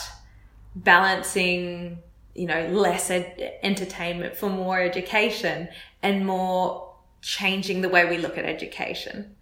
balancing 0.75 1.99
you 2.39 2.47
know, 2.47 2.69
less 2.69 3.11
ed- 3.11 3.59
entertainment 3.63 4.37
for 4.37 4.49
more 4.49 4.81
education 4.81 5.69
and 6.03 6.25
more 6.25 6.95
changing 7.21 7.83
the 7.83 7.89
way 7.89 8.09
we 8.09 8.17
look 8.17 8.39
at 8.39 8.45
education. 8.45 9.35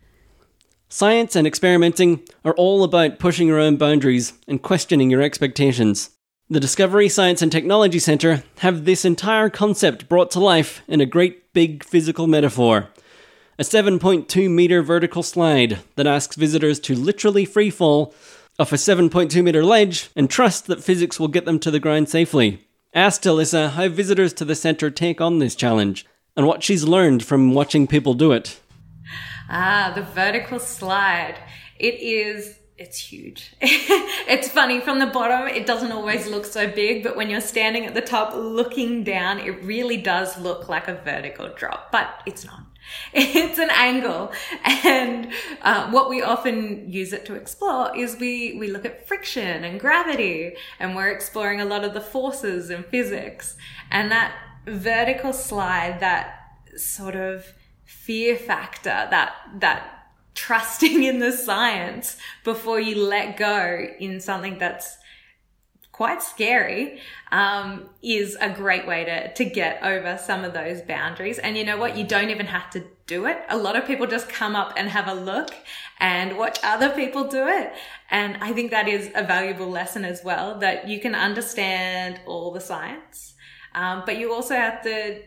Science 0.88 1.36
and 1.36 1.46
experimenting 1.46 2.22
are 2.44 2.54
all 2.54 2.82
about 2.84 3.18
pushing 3.18 3.48
your 3.48 3.60
own 3.60 3.76
boundaries 3.76 4.32
and 4.48 4.62
questioning 4.62 5.10
your 5.10 5.20
expectations. 5.20 6.10
The 6.48 6.60
Discovery 6.60 7.08
Science 7.08 7.42
and 7.42 7.52
Technology 7.52 7.98
Centre 7.98 8.44
have 8.58 8.84
this 8.84 9.04
entire 9.04 9.50
concept 9.50 10.08
brought 10.08 10.30
to 10.30 10.40
life 10.40 10.82
in 10.88 11.00
a 11.00 11.06
great 11.06 11.52
big 11.52 11.84
physical 11.84 12.26
metaphor. 12.26 12.88
A 13.58 13.62
7.2 13.62 14.50
metre 14.50 14.82
vertical 14.82 15.22
slide 15.22 15.78
that 15.94 16.06
asks 16.06 16.36
visitors 16.36 16.78
to 16.80 16.94
literally 16.94 17.46
freefall 17.46 18.12
off 18.58 18.70
a 18.70 18.76
7.2 18.76 19.42
metre 19.42 19.64
ledge 19.64 20.10
and 20.14 20.28
trust 20.28 20.66
that 20.66 20.84
physics 20.84 21.18
will 21.18 21.28
get 21.28 21.46
them 21.46 21.58
to 21.60 21.70
the 21.70 21.80
ground 21.80 22.10
safely. 22.10 22.66
Asked 22.92 23.24
Alyssa 23.24 23.70
how 23.70 23.88
visitors 23.88 24.34
to 24.34 24.44
the 24.44 24.54
centre 24.54 24.90
take 24.90 25.22
on 25.22 25.38
this 25.38 25.54
challenge 25.54 26.04
and 26.36 26.46
what 26.46 26.62
she's 26.62 26.84
learned 26.84 27.24
from 27.24 27.54
watching 27.54 27.86
people 27.86 28.12
do 28.12 28.32
it. 28.32 28.60
Ah, 29.48 29.90
the 29.94 30.02
vertical 30.02 30.58
slide. 30.58 31.36
It 31.78 31.94
is 31.94 32.58
it's 32.76 32.98
huge. 32.98 33.54
it's 33.62 34.50
funny 34.50 34.80
from 34.80 34.98
the 34.98 35.06
bottom, 35.06 35.48
it 35.48 35.64
doesn't 35.64 35.92
always 35.92 36.26
look 36.26 36.44
so 36.44 36.70
big, 36.70 37.02
but 37.02 37.16
when 37.16 37.30
you're 37.30 37.40
standing 37.40 37.86
at 37.86 37.94
the 37.94 38.02
top 38.02 38.34
looking 38.34 39.02
down, 39.02 39.38
it 39.38 39.64
really 39.64 39.96
does 39.96 40.38
look 40.38 40.68
like 40.68 40.86
a 40.86 40.94
vertical 40.94 41.48
drop, 41.56 41.90
but 41.90 42.20
it's 42.26 42.44
not. 42.44 42.60
It's 43.12 43.58
an 43.58 43.70
angle. 43.70 44.32
And 44.62 45.32
uh, 45.62 45.90
what 45.90 46.08
we 46.08 46.22
often 46.22 46.90
use 46.90 47.12
it 47.12 47.24
to 47.26 47.34
explore 47.34 47.96
is 47.96 48.16
we, 48.18 48.56
we 48.58 48.68
look 48.68 48.84
at 48.84 49.06
friction 49.06 49.64
and 49.64 49.80
gravity, 49.80 50.56
and 50.78 50.94
we're 50.94 51.10
exploring 51.10 51.60
a 51.60 51.64
lot 51.64 51.84
of 51.84 51.94
the 51.94 52.00
forces 52.00 52.70
in 52.70 52.82
physics. 52.84 53.56
And 53.90 54.10
that 54.10 54.34
vertical 54.66 55.32
slide, 55.32 56.00
that 56.00 56.34
sort 56.76 57.16
of 57.16 57.46
fear 57.84 58.36
factor, 58.36 59.06
that, 59.10 59.34
that 59.60 59.96
trusting 60.34 61.02
in 61.10 61.18
the 61.18 61.32
science 61.32 62.16
before 62.44 62.80
you 62.80 62.96
let 62.96 63.36
go 63.36 63.86
in 63.98 64.20
something 64.20 64.58
that's 64.58 64.98
quite 65.96 66.22
scary 66.22 67.00
um, 67.32 67.88
is 68.02 68.36
a 68.38 68.50
great 68.50 68.86
way 68.86 69.02
to, 69.02 69.32
to 69.32 69.46
get 69.46 69.82
over 69.82 70.18
some 70.18 70.44
of 70.44 70.52
those 70.52 70.82
boundaries. 70.82 71.38
And 71.38 71.56
you 71.56 71.64
know 71.64 71.78
what? 71.78 71.96
You 71.96 72.04
don't 72.04 72.28
even 72.28 72.44
have 72.44 72.68
to 72.72 72.84
do 73.06 73.24
it. 73.24 73.38
A 73.48 73.56
lot 73.56 73.76
of 73.76 73.86
people 73.86 74.06
just 74.06 74.28
come 74.28 74.54
up 74.54 74.74
and 74.76 74.90
have 74.90 75.08
a 75.08 75.14
look 75.14 75.54
and 75.98 76.36
watch 76.36 76.58
other 76.62 76.90
people 76.90 77.24
do 77.28 77.48
it. 77.48 77.72
And 78.10 78.36
I 78.42 78.52
think 78.52 78.72
that 78.72 78.88
is 78.88 79.10
a 79.14 79.24
valuable 79.24 79.70
lesson 79.70 80.04
as 80.04 80.22
well, 80.22 80.58
that 80.58 80.86
you 80.86 81.00
can 81.00 81.14
understand 81.14 82.20
all 82.26 82.50
the 82.50 82.60
science. 82.60 83.32
Um, 83.74 84.02
but 84.04 84.18
you 84.18 84.34
also 84.34 84.54
have 84.54 84.82
to 84.82 85.22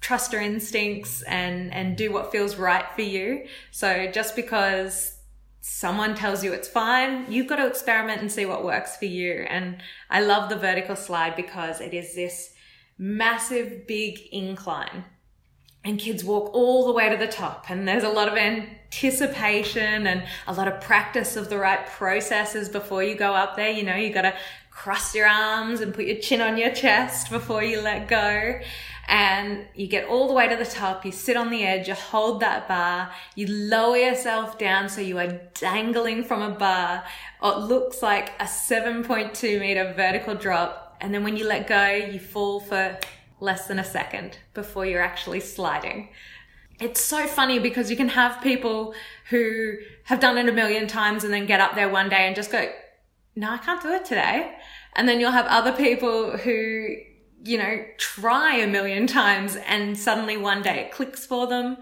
trust 0.00 0.32
your 0.32 0.42
instincts 0.42 1.22
and 1.22 1.72
and 1.72 1.96
do 1.96 2.10
what 2.12 2.32
feels 2.32 2.56
right 2.56 2.86
for 2.96 3.02
you. 3.02 3.46
So 3.70 4.10
just 4.10 4.34
because 4.34 5.16
someone 5.64 6.16
tells 6.16 6.42
you 6.42 6.52
it's 6.52 6.68
fine, 6.68 7.30
you've 7.30 7.46
got 7.46 7.56
to 7.56 7.66
experiment 7.66 8.20
and 8.20 8.30
see 8.30 8.44
what 8.44 8.64
works 8.64 8.96
for 8.96 9.04
you. 9.04 9.46
And 9.48 9.80
I 10.10 10.20
love 10.20 10.50
the 10.50 10.56
vertical 10.56 10.96
slide 10.96 11.36
because 11.36 11.80
it 11.80 11.94
is 11.94 12.14
this 12.14 12.52
massive 12.98 13.86
big 13.86 14.20
incline. 14.32 15.04
And 15.84 16.00
kids 16.00 16.24
walk 16.24 16.52
all 16.52 16.86
the 16.86 16.92
way 16.92 17.08
to 17.08 17.16
the 17.16 17.28
top 17.28 17.70
and 17.70 17.86
there's 17.86 18.04
a 18.04 18.08
lot 18.08 18.28
of 18.28 18.36
anticipation 18.36 20.06
and 20.06 20.24
a 20.48 20.52
lot 20.52 20.68
of 20.68 20.80
practice 20.80 21.36
of 21.36 21.48
the 21.48 21.58
right 21.58 21.86
processes 21.86 22.68
before 22.68 23.04
you 23.04 23.14
go 23.14 23.32
up 23.32 23.54
there. 23.56 23.70
You 23.70 23.84
know 23.84 23.96
you 23.96 24.12
got 24.12 24.22
to 24.22 24.34
cross 24.70 25.14
your 25.14 25.28
arms 25.28 25.80
and 25.80 25.94
put 25.94 26.06
your 26.06 26.18
chin 26.18 26.40
on 26.40 26.56
your 26.56 26.70
chest 26.70 27.30
before 27.30 27.62
you 27.62 27.80
let 27.80 28.08
go 28.08 28.58
and 29.08 29.66
you 29.74 29.86
get 29.86 30.08
all 30.08 30.28
the 30.28 30.34
way 30.34 30.48
to 30.48 30.56
the 30.56 30.64
top, 30.64 31.04
you 31.04 31.12
sit 31.12 31.36
on 31.36 31.50
the 31.50 31.64
edge, 31.64 31.88
you 31.88 31.94
hold 31.94 32.40
that 32.40 32.68
bar, 32.68 33.10
you 33.34 33.46
lower 33.48 33.96
yourself 33.96 34.58
down 34.58 34.88
so 34.88 35.00
you 35.00 35.18
are 35.18 35.40
dangling 35.54 36.24
from 36.24 36.42
a 36.42 36.50
bar. 36.50 37.04
It 37.42 37.58
looks 37.58 38.02
like 38.02 38.30
a 38.40 38.44
7.2 38.44 39.60
meter 39.60 39.92
vertical 39.96 40.34
drop. 40.34 40.96
And 41.00 41.12
then 41.12 41.24
when 41.24 41.36
you 41.36 41.46
let 41.46 41.66
go, 41.66 41.86
you 41.88 42.20
fall 42.20 42.60
for 42.60 42.96
less 43.40 43.66
than 43.66 43.78
a 43.78 43.84
second 43.84 44.38
before 44.54 44.86
you're 44.86 45.02
actually 45.02 45.40
sliding. 45.40 46.10
It's 46.80 47.00
so 47.00 47.26
funny 47.26 47.58
because 47.58 47.90
you 47.90 47.96
can 47.96 48.08
have 48.08 48.42
people 48.42 48.94
who 49.30 49.76
have 50.04 50.20
done 50.20 50.38
it 50.38 50.48
a 50.48 50.52
million 50.52 50.86
times 50.86 51.24
and 51.24 51.32
then 51.32 51.46
get 51.46 51.60
up 51.60 51.74
there 51.74 51.88
one 51.88 52.08
day 52.08 52.26
and 52.26 52.36
just 52.36 52.52
go, 52.52 52.70
no, 53.34 53.50
I 53.50 53.58
can't 53.58 53.82
do 53.82 53.90
it 53.90 54.04
today. 54.04 54.52
And 54.94 55.08
then 55.08 55.20
you'll 55.20 55.32
have 55.32 55.46
other 55.46 55.72
people 55.72 56.36
who 56.36 56.96
you 57.44 57.58
know, 57.58 57.84
try 57.98 58.56
a 58.56 58.66
million 58.66 59.06
times 59.06 59.56
and 59.56 59.98
suddenly 59.98 60.36
one 60.36 60.62
day 60.62 60.80
it 60.80 60.92
clicks 60.92 61.26
for 61.26 61.46
them. 61.46 61.76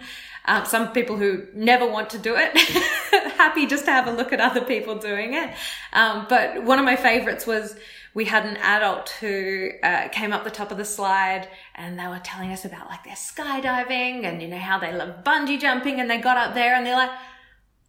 Um, 0.47 0.65
some 0.65 0.93
people 0.93 1.17
who 1.17 1.47
never 1.55 1.87
want 1.87 2.11
to 2.11 2.19
do 2.19 2.35
it, 2.37 2.57
happy 3.37 3.67
just 3.67 3.85
to 3.85 3.91
have 3.91 4.07
a 4.07 4.13
look 4.13 4.33
at 4.33 4.41
other 4.41 4.63
people 4.63 4.97
doing 4.97 5.35
it. 5.35 5.51
Um, 5.93 6.27
but 6.29 6.65
one 6.65 6.79
of 6.79 6.85
my 6.85 6.97
favorites 6.97 7.47
was 7.47 7.77
we 8.15 8.25
had 8.25 8.45
an 8.47 8.57
adult 8.57 9.11
who 9.21 9.71
uh, 9.83 10.09
came 10.09 10.33
up 10.33 10.45
the 10.45 10.51
top 10.51 10.73
of 10.73 10.79
the 10.79 10.85
slide 10.85 11.49
and 11.75 11.99
they 11.99 12.07
were 12.07 12.21
telling 12.25 12.53
us 12.53 12.65
about 12.65 12.89
like 12.89 13.05
their 13.05 13.15
skydiving 13.15 14.25
and 14.25 14.43
you 14.43 14.49
know 14.49 14.59
how 14.59 14.79
they 14.79 14.93
love 14.93 15.23
bungee 15.23 15.61
jumping 15.61 16.01
and 16.01 16.11
they 16.11 16.19
got 16.19 16.37
up 16.37 16.55
there 16.55 16.75
and 16.75 16.87
they're 16.87 16.97
like, 16.97 17.13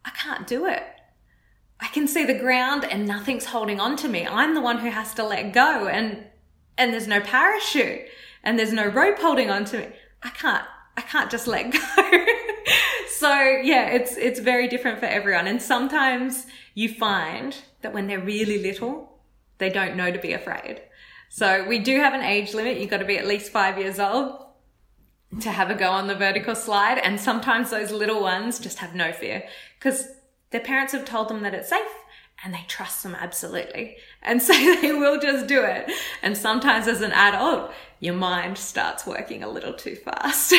I 0.04 0.10
can't 0.10 0.46
do 0.46 0.66
it. 0.66 0.82
I 1.80 1.88
can 1.88 2.06
see 2.06 2.24
the 2.24 2.38
ground 2.38 2.84
and 2.84 3.08
nothing's 3.08 3.46
holding 3.46 3.80
on 3.80 3.96
to 3.96 4.08
me. 4.08 4.26
I'm 4.26 4.54
the 4.54 4.60
one 4.60 4.78
who 4.78 4.90
has 4.90 5.14
to 5.14 5.24
let 5.24 5.52
go. 5.52 5.88
And 5.88 6.24
and 6.78 6.92
there's 6.92 7.06
no 7.06 7.20
parachute 7.20 8.02
and 8.42 8.58
there's 8.58 8.72
no 8.72 8.86
rope 8.86 9.18
holding 9.18 9.50
on 9.50 9.64
to 9.66 9.78
me. 9.78 9.88
I 10.22 10.30
can't, 10.30 10.64
I 10.96 11.02
can't 11.02 11.30
just 11.30 11.46
let 11.46 11.72
go. 11.72 11.78
so 13.08 13.32
yeah, 13.62 13.88
it's, 13.88 14.16
it's 14.16 14.40
very 14.40 14.68
different 14.68 14.98
for 14.98 15.06
everyone. 15.06 15.46
And 15.46 15.60
sometimes 15.60 16.46
you 16.74 16.88
find 16.88 17.56
that 17.82 17.92
when 17.92 18.06
they're 18.06 18.20
really 18.20 18.62
little, 18.62 19.20
they 19.58 19.68
don't 19.68 19.96
know 19.96 20.10
to 20.10 20.18
be 20.18 20.32
afraid. 20.32 20.82
So 21.28 21.64
we 21.66 21.78
do 21.78 21.98
have 21.98 22.14
an 22.14 22.22
age 22.22 22.52
limit. 22.52 22.78
You've 22.78 22.90
got 22.90 22.98
to 22.98 23.04
be 23.04 23.18
at 23.18 23.26
least 23.26 23.52
five 23.52 23.78
years 23.78 23.98
old 23.98 24.38
to 25.40 25.50
have 25.50 25.70
a 25.70 25.74
go 25.74 25.90
on 25.90 26.06
the 26.06 26.14
vertical 26.14 26.54
slide. 26.54 26.98
And 26.98 27.18
sometimes 27.18 27.70
those 27.70 27.90
little 27.90 28.20
ones 28.20 28.58
just 28.58 28.78
have 28.78 28.94
no 28.94 29.12
fear 29.12 29.44
because 29.78 30.08
their 30.50 30.60
parents 30.60 30.92
have 30.92 31.04
told 31.04 31.28
them 31.28 31.42
that 31.42 31.54
it's 31.54 31.70
safe 31.70 31.86
and 32.44 32.52
they 32.52 32.64
trust 32.68 33.02
them 33.02 33.14
absolutely. 33.14 33.96
And 34.22 34.42
so 34.42 34.52
they 34.80 34.92
will 34.92 35.20
just 35.20 35.46
do 35.46 35.62
it. 35.62 35.90
And 36.22 36.36
sometimes 36.36 36.88
as 36.88 37.00
an 37.00 37.12
adult, 37.12 37.72
your 38.00 38.14
mind 38.14 38.58
starts 38.58 39.06
working 39.06 39.42
a 39.42 39.48
little 39.48 39.72
too 39.72 39.96
fast. 39.96 40.54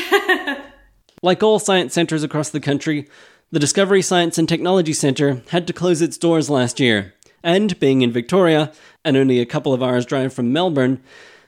like 1.21 1.43
all 1.43 1.59
science 1.59 1.93
centres 1.93 2.23
across 2.23 2.49
the 2.49 2.59
country, 2.59 3.07
the 3.51 3.59
Discovery 3.59 4.01
Science 4.01 4.37
and 4.37 4.47
Technology 4.47 4.93
Centre 4.93 5.43
had 5.49 5.67
to 5.67 5.73
close 5.73 6.01
its 6.01 6.17
doors 6.17 6.49
last 6.49 6.79
year. 6.79 7.13
And 7.43 7.77
being 7.79 8.01
in 8.01 8.11
Victoria, 8.11 8.71
and 9.03 9.17
only 9.17 9.39
a 9.39 9.45
couple 9.45 9.73
of 9.73 9.83
hours' 9.83 10.05
drive 10.05 10.33
from 10.33 10.53
Melbourne, 10.53 11.03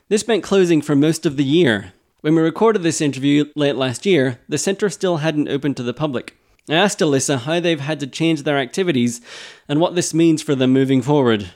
this 0.09 0.27
meant 0.27 0.43
closing 0.43 0.81
for 0.81 0.95
most 0.95 1.25
of 1.25 1.37
the 1.37 1.43
year. 1.43 1.93
When 2.21 2.35
we 2.35 2.41
recorded 2.41 2.83
this 2.83 3.01
interview 3.01 3.45
late 3.55 3.75
last 3.75 4.05
year, 4.05 4.39
the 4.49 4.57
centre 4.57 4.89
still 4.89 5.17
hadn't 5.17 5.47
opened 5.47 5.77
to 5.77 5.83
the 5.83 5.93
public. 5.93 6.35
I 6.67 6.73
asked 6.73 6.99
Alyssa 6.99 7.39
how 7.39 7.59
they've 7.59 7.79
had 7.79 7.99
to 7.99 8.07
change 8.07 8.43
their 8.43 8.57
activities 8.57 9.21
and 9.67 9.79
what 9.79 9.95
this 9.95 10.13
means 10.13 10.41
for 10.41 10.55
them 10.55 10.73
moving 10.73 11.01
forward. 11.01 11.51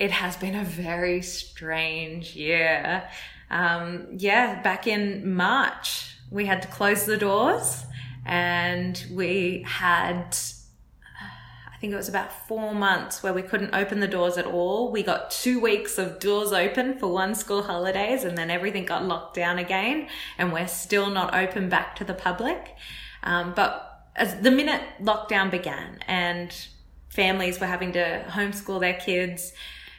It 0.00 0.10
has 0.10 0.36
been 0.36 0.56
a 0.56 0.64
very 0.64 1.22
strange 1.22 2.34
year. 2.34 3.08
Um, 3.50 4.08
yeah, 4.12 4.60
back 4.62 4.86
in 4.86 5.34
March, 5.34 6.16
we 6.30 6.46
had 6.46 6.62
to 6.62 6.68
close 6.68 7.04
the 7.04 7.16
doors 7.16 7.84
and 8.26 9.04
we 9.12 9.64
had 9.66 10.36
I 11.72 11.76
think 11.80 11.94
it 11.94 11.96
was 11.96 12.10
about 12.10 12.46
four 12.46 12.74
months 12.74 13.22
where 13.22 13.32
we 13.32 13.40
couldn't 13.40 13.74
open 13.74 14.00
the 14.00 14.06
doors 14.06 14.36
at 14.36 14.44
all. 14.44 14.92
We 14.92 15.02
got 15.02 15.30
two 15.30 15.58
weeks 15.58 15.96
of 15.96 16.18
doors 16.18 16.52
open 16.52 16.98
for 16.98 17.06
one 17.06 17.34
school 17.34 17.62
holidays 17.62 18.22
and 18.22 18.36
then 18.36 18.50
everything 18.50 18.84
got 18.84 19.06
locked 19.06 19.34
down 19.34 19.58
again 19.58 20.08
and 20.36 20.52
we're 20.52 20.68
still 20.68 21.08
not 21.08 21.34
open 21.34 21.70
back 21.70 21.96
to 21.96 22.04
the 22.04 22.12
public. 22.12 22.76
Um, 23.22 23.54
but 23.56 23.89
as 24.16 24.40
the 24.40 24.50
minute 24.50 24.82
lockdown 25.00 25.50
began 25.50 25.98
and 26.06 26.54
families 27.08 27.60
were 27.60 27.66
having 27.66 27.92
to 27.92 28.24
homeschool 28.28 28.80
their 28.80 28.94
kids, 28.94 29.52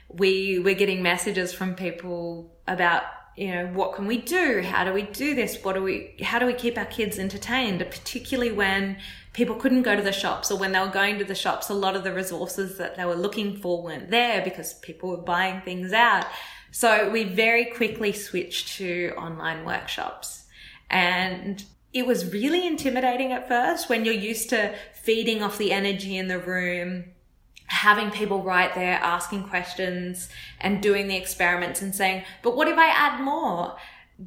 we 0.09 0.59
were 0.59 0.73
getting 0.73 1.01
messages 1.01 1.53
from 1.53 1.75
people 1.75 2.53
about 2.67 3.03
you 3.37 3.47
know 3.47 3.67
what 3.67 3.95
can 3.95 4.07
we 4.07 4.17
do? 4.17 4.61
How 4.61 4.83
do 4.83 4.91
we 4.91 5.03
do 5.03 5.33
this? 5.35 5.63
What 5.63 5.73
do 5.73 5.81
we 5.81 6.15
how 6.21 6.37
do 6.37 6.45
we 6.45 6.53
keep 6.53 6.77
our 6.77 6.85
kids 6.85 7.17
entertained? 7.17 7.79
Particularly 7.79 8.51
when 8.51 8.97
people 9.33 9.55
couldn't 9.55 9.83
go 9.83 9.95
to 9.95 10.01
the 10.01 10.11
shops 10.11 10.51
or 10.51 10.57
when 10.57 10.73
they 10.73 10.79
were 10.79 10.87
going 10.87 11.17
to 11.17 11.23
the 11.23 11.35
shops 11.35 11.69
a 11.69 11.73
lot 11.73 11.95
of 11.95 12.03
the 12.03 12.13
resources 12.13 12.77
that 12.77 12.97
they 12.97 13.05
were 13.05 13.15
looking 13.15 13.55
for 13.55 13.81
weren't 13.81 14.11
there 14.11 14.43
because 14.43 14.73
people 14.75 15.09
were 15.09 15.17
buying 15.17 15.61
things 15.61 15.93
out. 15.93 16.25
So 16.71 17.09
we 17.09 17.23
very 17.23 17.65
quickly 17.65 18.11
switched 18.11 18.77
to 18.77 19.13
online 19.17 19.65
workshops. 19.65 20.45
And 20.89 21.63
it 21.93 22.05
was 22.05 22.31
really 22.31 22.65
intimidating 22.65 23.31
at 23.31 23.47
first 23.47 23.89
when 23.89 24.05
you're 24.05 24.13
used 24.13 24.49
to 24.49 24.73
feeding 24.93 25.43
off 25.43 25.57
the 25.57 25.71
energy 25.71 26.17
in 26.17 26.27
the 26.27 26.39
room, 26.39 27.05
having 27.67 28.11
people 28.11 28.43
right 28.43 28.73
there 28.75 28.99
asking 29.01 29.47
questions 29.47 30.29
and 30.59 30.81
doing 30.81 31.07
the 31.07 31.17
experiments 31.17 31.81
and 31.81 31.93
saying, 31.93 32.23
but 32.43 32.55
what 32.55 32.67
if 32.67 32.77
I 32.77 32.87
add 32.87 33.21
more? 33.21 33.75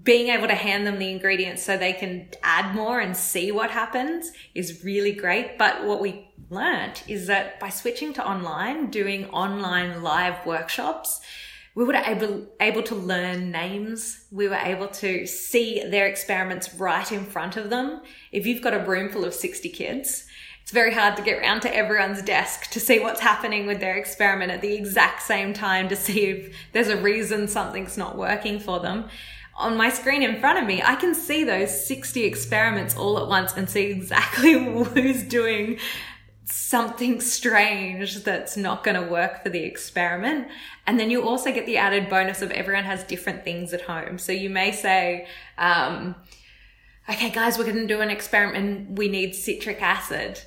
Being 0.03 0.29
able 0.29 0.49
to 0.49 0.55
hand 0.55 0.87
them 0.87 0.99
the 0.99 1.11
ingredients 1.11 1.63
so 1.63 1.77
they 1.77 1.93
can 1.93 2.29
add 2.43 2.75
more 2.75 3.01
and 3.01 3.17
see 3.17 3.53
what 3.53 3.71
happens 3.71 4.33
is 4.55 4.83
really 4.85 5.13
great. 5.13 5.57
But 5.57 5.85
what 5.85 6.01
we 6.01 6.29
learnt 6.51 7.09
is 7.09 7.29
that 7.29 7.61
by 7.61 7.69
switching 7.69 8.13
to 8.15 8.27
online, 8.27 8.91
doing 8.91 9.31
online 9.31 10.03
live 10.03 10.45
workshops, 10.45 11.21
we 11.75 11.85
were 11.85 11.95
able, 11.95 12.47
able 12.61 12.83
to 12.85 12.95
learn 12.95 13.51
names. 13.51 14.27
We 14.31 14.47
were 14.49 14.55
able 14.55 14.89
to 14.89 15.27
see 15.27 15.83
their 15.85 16.07
experiments 16.07 16.75
right 16.75 17.11
in 17.11 17.25
front 17.25 17.57
of 17.57 17.69
them. 17.69 18.01
If 18.31 18.47
you've 18.47 18.63
got 18.63 18.75
a 18.75 18.79
room 18.79 19.11
full 19.11 19.25
of 19.25 19.35
60 19.35 19.69
kids, 19.71 20.27
it's 20.63 20.71
very 20.71 20.95
hard 20.95 21.17
to 21.17 21.23
get 21.23 21.39
around 21.39 21.61
to 21.63 21.77
everyone's 21.77 22.23
desk 22.23 22.71
to 22.71 22.81
see 22.81 23.01
what's 23.01 23.21
happening 23.21 23.67
with 23.67 23.81
their 23.81 23.97
experiment 23.97 24.53
at 24.53 24.63
the 24.63 24.75
exact 24.75 25.23
same 25.23 25.53
time 25.53 25.89
to 25.89 25.97
see 25.97 26.27
if 26.27 26.57
there's 26.73 26.89
a 26.89 26.97
reason 26.97 27.49
something's 27.49 27.99
not 27.99 28.17
working 28.17 28.61
for 28.61 28.79
them. 28.81 29.09
On 29.57 29.77
my 29.77 29.91
screen 29.91 30.23
in 30.23 30.41
front 30.41 30.59
of 30.59 30.67
me, 30.67 30.81
I 30.83 30.95
can 30.95 31.15
see 31.15 31.45
those 31.45 31.87
60 31.87 32.25
experiments 32.25 32.97
all 32.97 33.19
at 33.19 33.29
once 33.29 33.53
and 33.53 33.69
see 33.69 33.91
exactly 33.91 34.53
who's 34.85 35.23
doing 35.25 35.79
something 36.47 37.21
strange 37.21 38.23
that's 38.23 38.57
not 38.57 38.85
going 38.85 39.01
to 39.03 39.11
work 39.11 39.43
for 39.43 39.49
the 39.49 39.63
experiment. 39.65 40.49
And 40.87 41.01
then 41.01 41.11
you 41.11 41.27
also 41.27 41.53
get 41.53 41.67
the 41.67 41.79
added 41.79 42.11
bonus 42.11 42.43
of 42.43 42.51
everyone 42.51 42.85
has 42.85 43.03
different 43.05 43.45
things 43.45 43.73
at 43.73 43.83
home. 43.83 44.19
So 44.19 44.33
you 44.33 44.51
may 44.51 44.71
say, 44.73 45.27
um, 45.57 46.15
okay, 47.09 47.31
guys, 47.31 47.57
we're 47.57 47.65
going 47.65 47.77
to 47.77 47.87
do 47.87 48.01
an 48.01 48.11
experiment 48.11 48.99
we 48.99 49.09
need 49.09 49.35
citric 49.35 49.81
acid. 49.81 50.43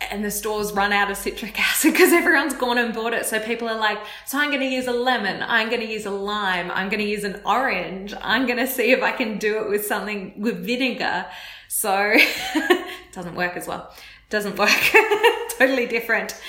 And 0.00 0.24
the 0.24 0.30
stores 0.30 0.72
run 0.72 0.92
out 0.92 1.10
of 1.10 1.16
citric 1.16 1.60
acid 1.60 1.92
because 1.92 2.12
everyone's 2.12 2.54
gone 2.54 2.78
and 2.78 2.94
bought 2.94 3.12
it. 3.12 3.26
So 3.26 3.38
people 3.38 3.68
are 3.68 3.78
like, 3.78 3.98
so 4.26 4.38
I'm 4.38 4.48
going 4.48 4.60
to 4.60 4.66
use 4.66 4.86
a 4.86 4.92
lemon. 4.92 5.42
I'm 5.42 5.68
going 5.68 5.82
to 5.82 5.92
use 5.92 6.06
a 6.06 6.10
lime. 6.10 6.70
I'm 6.70 6.88
going 6.88 7.00
to 7.00 7.08
use 7.08 7.24
an 7.24 7.42
orange. 7.44 8.14
I'm 8.22 8.46
going 8.46 8.58
to 8.58 8.66
see 8.66 8.92
if 8.92 9.02
I 9.02 9.12
can 9.12 9.38
do 9.38 9.58
it 9.58 9.68
with 9.68 9.84
something 9.84 10.40
with 10.40 10.64
vinegar. 10.64 11.26
So 11.68 12.12
it 12.14 12.86
doesn't 13.12 13.34
work 13.34 13.56
as 13.56 13.66
well 13.66 13.92
doesn't 14.30 14.58
work. 14.58 14.70
totally 15.58 15.86
different. 15.86 16.40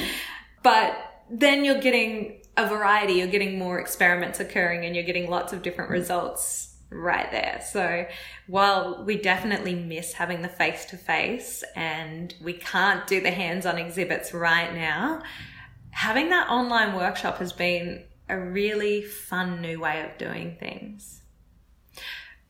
But 0.63 0.97
then 1.29 1.63
you're 1.65 1.81
getting 1.81 2.41
a 2.57 2.67
variety, 2.67 3.13
you're 3.13 3.27
getting 3.27 3.57
more 3.57 3.79
experiments 3.79 4.39
occurring 4.39 4.85
and 4.85 4.95
you're 4.95 5.05
getting 5.05 5.29
lots 5.29 5.53
of 5.53 5.61
different 5.61 5.91
results 5.91 6.75
right 6.89 7.31
there. 7.31 7.61
So 7.71 8.05
while 8.47 9.03
we 9.05 9.15
definitely 9.15 9.75
miss 9.75 10.13
having 10.13 10.41
the 10.41 10.49
face 10.49 10.85
to 10.85 10.97
face 10.97 11.63
and 11.75 12.33
we 12.43 12.53
can't 12.53 13.05
do 13.07 13.21
the 13.21 13.31
hands 13.31 13.65
on 13.65 13.77
exhibits 13.77 14.33
right 14.33 14.73
now, 14.73 15.21
having 15.91 16.29
that 16.29 16.49
online 16.49 16.95
workshop 16.95 17.37
has 17.37 17.53
been 17.53 18.03
a 18.27 18.39
really 18.39 19.03
fun 19.03 19.61
new 19.61 19.79
way 19.79 20.03
of 20.03 20.17
doing 20.17 20.57
things. 20.59 21.21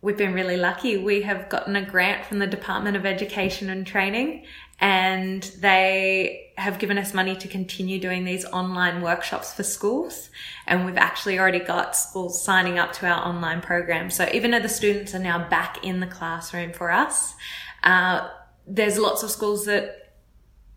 We've 0.01 0.17
been 0.17 0.33
really 0.33 0.57
lucky. 0.57 0.97
We 0.97 1.23
have 1.23 1.49
gotten 1.49 1.75
a 1.75 1.85
grant 1.85 2.25
from 2.25 2.39
the 2.39 2.47
Department 2.47 2.95
of 2.95 3.05
Education 3.05 3.69
and 3.69 3.85
Training 3.85 4.45
and 4.81 5.43
they 5.59 6.51
have 6.57 6.79
given 6.79 6.97
us 6.97 7.13
money 7.13 7.35
to 7.35 7.47
continue 7.47 7.99
doing 7.99 8.23
these 8.23 8.45
online 8.45 9.01
workshops 9.01 9.53
for 9.53 9.63
schools. 9.63 10.29
And 10.67 10.85
we've 10.85 10.97
actually 10.97 11.37
already 11.39 11.59
got 11.59 11.95
schools 11.95 12.41
signing 12.43 12.79
up 12.79 12.93
to 12.93 13.07
our 13.07 13.25
online 13.27 13.61
program. 13.61 14.09
So 14.09 14.29
even 14.33 14.51
though 14.51 14.59
the 14.59 14.69
students 14.69 15.13
are 15.13 15.19
now 15.19 15.49
back 15.49 15.83
in 15.83 15.99
the 15.99 16.07
classroom 16.07 16.71
for 16.71 16.91
us, 16.91 17.35
uh, 17.83 18.29
there's 18.67 18.97
lots 18.97 19.23
of 19.23 19.31
schools 19.31 19.65
that 19.65 20.13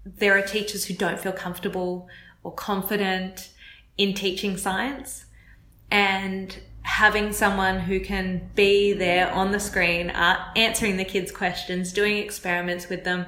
there 0.05 0.37
are 0.37 0.43
teachers 0.43 0.85
who 0.85 0.95
don't 0.95 1.21
feel 1.21 1.33
comfortable 1.33 2.09
or 2.43 2.53
confident 2.53 3.51
in 3.99 4.15
teaching 4.15 4.57
science. 4.57 5.27
And 5.91 6.57
having 6.83 7.33
someone 7.33 7.79
who 7.79 8.01
can 8.01 8.51
be 8.57 8.93
there 8.93 9.31
on 9.31 9.53
the 9.53 9.61
screen, 9.61 10.11
uh, 10.11 10.53
answering 10.57 10.97
the 10.97 11.05
kids' 11.05 11.31
questions, 11.31 11.93
doing 11.93 12.17
experiments 12.17 12.89
with 12.89 13.05
them, 13.05 13.27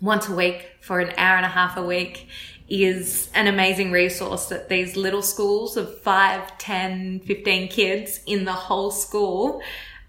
once 0.00 0.28
a 0.28 0.34
week 0.34 0.68
for 0.80 1.00
an 1.00 1.12
hour 1.16 1.36
and 1.36 1.46
a 1.46 1.50
half 1.50 1.76
a 1.76 1.82
week 1.82 2.28
is 2.68 3.30
an 3.34 3.46
amazing 3.46 3.92
resource 3.92 4.46
that 4.46 4.68
these 4.68 4.96
little 4.96 5.22
schools 5.22 5.76
of 5.76 6.00
5, 6.00 6.58
10, 6.58 7.20
15 7.20 7.68
kids 7.68 8.20
in 8.26 8.44
the 8.44 8.52
whole 8.52 8.90
school 8.90 9.62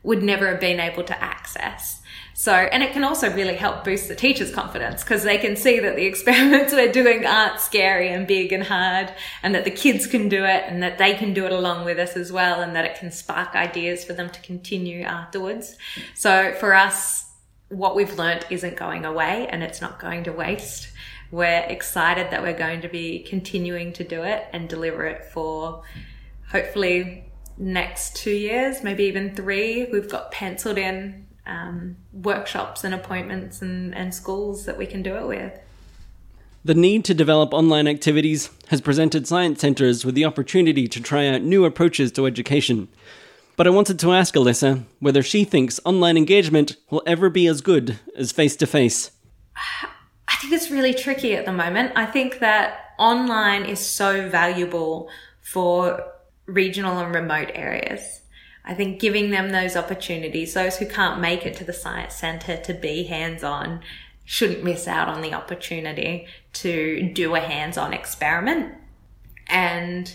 would 0.03 0.23
never 0.23 0.47
have 0.47 0.59
been 0.59 0.79
able 0.79 1.03
to 1.03 1.23
access. 1.23 2.01
So, 2.33 2.53
and 2.53 2.83
it 2.83 2.93
can 2.93 3.03
also 3.03 3.33
really 3.33 3.55
help 3.55 3.83
boost 3.83 4.07
the 4.07 4.15
teacher's 4.15 4.51
confidence 4.51 5.03
because 5.03 5.23
they 5.23 5.37
can 5.37 5.55
see 5.55 5.79
that 5.79 5.95
the 5.95 6.05
experiments 6.11 6.71
we're 6.71 6.91
doing 6.91 7.25
aren't 7.25 7.59
scary 7.59 8.09
and 8.09 8.27
big 8.27 8.53
and 8.53 8.63
hard 8.63 9.11
and 9.43 9.55
that 9.55 9.63
the 9.63 9.71
kids 9.71 10.05
can 10.07 10.29
do 10.29 10.45
it 10.45 10.63
and 10.67 10.81
that 10.83 10.97
they 10.97 11.15
can 11.15 11.33
do 11.33 11.45
it 11.45 11.51
along 11.51 11.83
with 11.83 11.97
us 11.99 12.15
as 12.15 12.31
well 12.31 12.61
and 12.61 12.75
that 12.75 12.85
it 12.85 12.95
can 12.95 13.11
spark 13.11 13.55
ideas 13.55 14.05
for 14.05 14.13
them 14.13 14.29
to 14.29 14.39
continue 14.41 15.01
afterwards. 15.01 15.75
So 16.13 16.53
for 16.59 16.73
us, 16.73 17.26
what 17.69 17.95
we've 17.95 18.17
learnt 18.17 18.45
isn't 18.49 18.75
going 18.75 19.05
away 19.05 19.47
and 19.49 19.63
it's 19.63 19.81
not 19.81 19.99
going 19.99 20.23
to 20.25 20.31
waste. 20.31 20.89
We're 21.31 21.65
excited 21.67 22.31
that 22.31 22.41
we're 22.41 22.57
going 22.57 22.81
to 22.81 22.87
be 22.87 23.19
continuing 23.23 23.93
to 23.93 24.03
do 24.03 24.23
it 24.23 24.45
and 24.53 24.69
deliver 24.69 25.05
it 25.05 25.25
for 25.25 25.83
hopefully 26.49 27.25
next 27.57 28.15
two 28.15 28.31
years, 28.31 28.83
maybe 28.83 29.03
even 29.05 29.35
three. 29.35 29.89
We've 29.91 30.09
got 30.09 30.31
penciled 30.31 30.77
in 30.77 31.27
um, 31.45 31.97
workshops 32.13 32.83
and 32.83 32.93
appointments 32.93 33.61
and, 33.61 33.93
and 33.95 34.13
schools 34.13 34.65
that 34.65 34.77
we 34.77 34.85
can 34.85 35.01
do 35.01 35.15
it 35.15 35.27
with. 35.27 35.59
The 36.63 36.75
need 36.75 37.05
to 37.05 37.13
develop 37.13 37.53
online 37.53 37.87
activities 37.87 38.49
has 38.67 38.81
presented 38.81 39.27
science 39.27 39.61
centres 39.61 40.03
with 40.03 40.15
the 40.15 40.25
opportunity 40.25 40.87
to 40.87 41.01
try 41.01 41.27
out 41.27 41.41
new 41.41 41.63
approaches 41.65 42.11
to 42.13 42.25
education. 42.25 42.89
But 43.57 43.65
I 43.65 43.71
wanted 43.71 43.97
to 43.99 44.13
ask 44.13 44.35
Alyssa 44.35 44.83
whether 44.99 45.23
she 45.23 45.43
thinks 45.43 45.79
online 45.83 46.15
engagement 46.15 46.77
will 46.91 47.01
ever 47.07 47.27
be 47.29 47.47
as 47.47 47.61
good 47.61 47.99
as 48.15 48.31
face 48.31 48.55
to 48.57 48.67
face. 48.67 49.09
I 50.27 50.35
think 50.39 50.53
it's 50.53 50.69
really 50.69 50.93
tricky 50.93 51.33
at 51.33 51.45
the 51.45 51.51
moment. 51.51 51.93
I 51.95 52.05
think 52.05 52.37
that 52.37 52.93
online 52.99 53.65
is 53.65 53.79
so 53.79 54.29
valuable 54.29 55.09
for 55.41 56.03
regional 56.45 56.99
and 56.99 57.13
remote 57.13 57.49
areas. 57.55 58.21
I 58.63 58.75
think 58.75 58.99
giving 58.99 59.31
them 59.31 59.49
those 59.49 59.75
opportunities, 59.75 60.53
those 60.53 60.77
who 60.77 60.85
can't 60.85 61.19
make 61.19 61.43
it 61.43 61.55
to 61.57 61.63
the 61.63 61.73
science 61.73 62.13
centre 62.13 62.57
to 62.57 62.73
be 62.75 63.05
hands 63.05 63.43
on, 63.43 63.81
shouldn't 64.23 64.63
miss 64.63 64.87
out 64.87 65.07
on 65.07 65.21
the 65.21 65.33
opportunity 65.33 66.27
to 66.53 67.11
do 67.11 67.33
a 67.33 67.39
hands 67.39 67.75
on 67.75 67.93
experiment. 67.93 68.75
And 69.47 70.13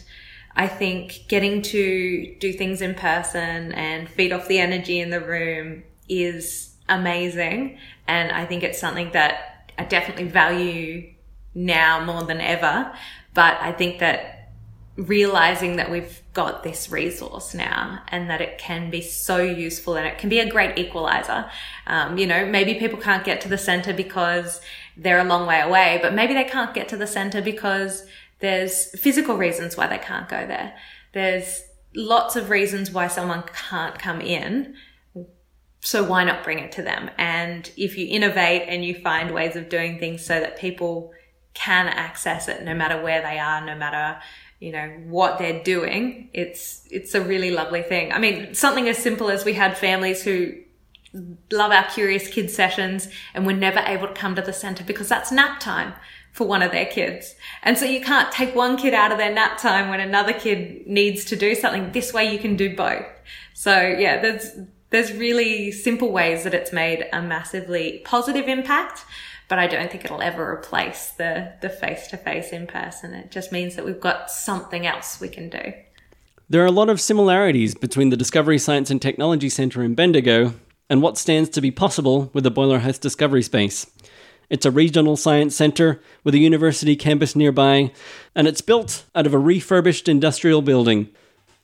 I 0.55 0.69
think 0.69 1.25
getting 1.29 1.63
to 1.63 2.37
do 2.39 2.53
things 2.53 2.83
in 2.83 2.95
person 2.95 3.73
and 3.73 4.09
feed 4.09 4.33
off 4.33 4.49
the 4.49 4.59
energy 4.59 5.01
in 5.01 5.11
the 5.11 5.21
room 5.21 5.85
is 6.09 6.75
amazing. 6.89 7.79
And 8.07 8.31
I 8.33 8.45
think 8.45 8.63
it's 8.63 8.79
something 8.79 9.11
that 9.13 9.73
I 9.79 9.85
definitely 9.85 10.25
value 10.25 11.13
now 11.55 12.05
more 12.05 12.23
than 12.25 12.41
ever. 12.41 12.93
But 13.35 13.59
I 13.61 13.73
think 13.73 14.01
that 14.01 14.43
realizing 14.97 15.77
that 15.77 15.91
we've 15.91 16.21
got 16.35 16.63
this 16.63 16.91
resource 16.91 17.55
now 17.55 18.03
and 18.09 18.29
that 18.29 18.43
it 18.43 18.59
can 18.59 18.91
be 18.91 19.01
so 19.01 19.39
useful 19.39 19.97
and 19.97 20.07
it 20.07 20.19
can 20.19 20.29
be 20.29 20.39
a 20.39 20.51
great 20.51 20.79
equalizer. 20.79 21.51
Um, 21.87 22.19
you 22.19 22.27
know, 22.27 22.45
maybe 22.45 22.75
people 22.75 22.99
can't 22.99 23.25
get 23.25 23.41
to 23.43 23.49
the 23.49 23.57
center 23.57 23.95
because 23.95 24.61
they're 24.97 25.21
a 25.21 25.25
long 25.25 25.47
way 25.47 25.61
away, 25.61 25.99
but 26.03 26.13
maybe 26.13 26.35
they 26.35 26.45
can't 26.45 26.75
get 26.75 26.89
to 26.91 26.97
the 26.99 27.07
center 27.07 27.41
because 27.41 28.07
there's 28.43 28.89
physical 29.01 29.37
reasons 29.37 29.77
why 29.77 29.87
they 29.87 29.99
can't 29.99 30.29
go 30.29 30.47
there. 30.47 30.75
There's 31.15 31.63
lots 31.95 32.35
of 32.35 32.51
reasons 32.51 32.91
why 32.91 33.07
someone 33.07 33.45
can't 33.71 33.99
come 33.99 34.21
in. 34.21 34.75
So 35.81 36.03
why 36.03 36.25
not 36.25 36.43
bring 36.43 36.59
it 36.59 36.73
to 36.73 36.83
them? 36.83 37.09
And 37.17 37.71
if 37.77 37.97
you 37.97 38.07
innovate 38.09 38.65
and 38.67 38.85
you 38.85 38.97
find 38.97 39.33
ways 39.33 39.55
of 39.55 39.69
doing 39.69 39.99
things 39.99 40.25
so 40.25 40.41
that 40.41 40.59
people 40.59 41.13
can 41.55 41.87
access 41.87 42.49
it 42.49 42.65
no 42.65 42.75
matter 42.75 43.01
where 43.01 43.23
they 43.23 43.39
are, 43.39 43.65
no 43.65 43.77
matter, 43.77 44.21
you 44.59 44.73
know, 44.73 44.89
what 45.07 45.39
they're 45.39 45.63
doing, 45.63 46.29
it's, 46.33 46.87
it's 46.91 47.15
a 47.15 47.21
really 47.21 47.53
lovely 47.53 47.83
thing. 47.83 48.13
I 48.13 48.19
mean, 48.19 48.55
something 48.55 48.89
as 48.89 48.99
simple 48.99 49.31
as 49.31 49.45
we 49.45 49.53
had 49.53 49.79
families 49.79 50.25
who 50.25 50.55
love 51.53 51.71
our 51.71 51.85
curious 51.91 52.27
kids 52.27 52.55
sessions 52.55 53.09
and 53.35 53.47
were 53.47 53.53
never 53.53 53.81
able 53.81 54.09
to 54.09 54.15
come 54.15 54.35
to 54.35 54.43
the 54.43 54.53
center 54.53 54.83
because 54.83 55.09
that's 55.09 55.31
nap 55.31 55.61
time 55.61 55.93
for 56.33 56.47
one 56.47 56.63
of 56.63 56.73
their 56.73 56.87
kids. 56.87 57.35
And 57.63 57.79
so 57.79 57.85
you 57.85 58.01
can't 58.01 58.33
take 58.33 58.55
one 58.55 58.77
kid 58.77 58.95
out 58.95 59.13
of 59.13 59.19
their 59.19 59.33
nap 59.33 59.59
time 59.59 59.91
when 59.91 60.01
another 60.01 60.33
kid 60.33 60.87
needs 60.87 61.25
to 61.27 61.37
do 61.37 61.55
something. 61.55 61.93
This 61.93 62.13
way 62.13 62.33
you 62.33 62.39
can 62.39 62.57
do 62.57 62.75
both. 62.75 63.07
So 63.55 63.81
yeah, 63.81 64.21
there's, 64.21 64.51
there's 64.91 65.13
really 65.13 65.71
simple 65.71 66.11
ways 66.11 66.45
that 66.45 66.55
it's 66.55 66.73
made 66.73 67.07
a 67.13 67.23
massively 67.23 68.01
positive 68.05 68.49
impact, 68.49 69.05
but 69.49 69.59
I 69.59 69.67
don't 69.67 69.91
think 69.91 70.07
it'll 70.07 70.23
ever 70.23 70.51
replace 70.51 71.11
the, 71.11 71.53
the 71.61 71.69
face 71.69 72.09
to 72.09 72.17
face 72.17 72.51
in 72.51 72.67
person. 72.67 73.13
It 73.13 73.31
just 73.31 73.53
means 73.53 73.77
that 73.77 73.85
we've 73.85 74.01
got 74.01 74.31
something 74.31 74.87
else 74.87 75.21
we 75.21 75.29
can 75.29 75.51
do. 75.51 75.75
There 76.49 76.63
are 76.63 76.67
a 76.67 76.73
lot 76.73 76.89
of 76.89 77.01
similarities 77.01 77.75
between 77.75 78.11
the 78.11 78.17
Discovery 78.17 78.59
Science 78.59 78.91
and 78.91 79.01
Technology 79.01 79.49
Centre 79.51 79.83
in 79.83 79.95
Bendigo 79.95 80.55
and 80.89 81.03
what 81.03 81.17
stands 81.19 81.49
to 81.51 81.61
be 81.61 81.71
possible 81.71 82.31
with 82.33 82.45
the 82.45 82.51
Boiler 82.51 82.81
House 82.81 82.99
Discovery 82.99 83.43
Space. 83.43 83.87
It's 84.53 84.67
a 84.67 84.71
regional 84.71 85.17
science 85.17 85.57
centre 85.57 86.03
with 86.25 86.35
a 86.35 86.39
university 86.39 86.95
campus 86.95 87.35
nearby, 87.35 87.91
and 88.35 88.47
it's 88.47 88.61
built 88.61 89.07
out 89.15 89.25
of 89.25 89.33
a 89.33 89.39
refurbished 89.39 90.11
industrial 90.11 90.61
building. 90.61 91.09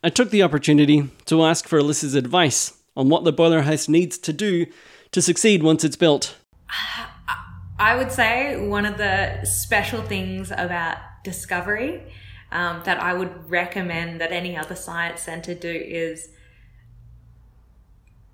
I 0.02 0.08
took 0.08 0.30
the 0.30 0.42
opportunity 0.42 1.10
to 1.26 1.44
ask 1.44 1.68
for 1.68 1.78
Alyssa's 1.78 2.14
advice 2.14 2.78
on 2.96 3.10
what 3.10 3.24
the 3.24 3.32
boiler 3.32 3.60
house 3.60 3.90
needs 3.90 4.16
to 4.16 4.32
do 4.32 4.64
to 5.10 5.20
succeed 5.20 5.62
once 5.62 5.84
it's 5.84 5.96
built. 5.96 6.38
I 7.78 7.94
would 7.94 8.10
say 8.10 8.66
one 8.66 8.86
of 8.86 8.96
the 8.96 9.44
special 9.44 10.00
things 10.00 10.50
about 10.50 10.96
Discovery 11.24 12.00
um, 12.50 12.80
that 12.86 13.02
I 13.02 13.12
would 13.12 13.50
recommend 13.50 14.18
that 14.22 14.32
any 14.32 14.56
other 14.56 14.74
science 14.74 15.20
centre 15.20 15.52
do 15.52 15.68
is 15.68 16.30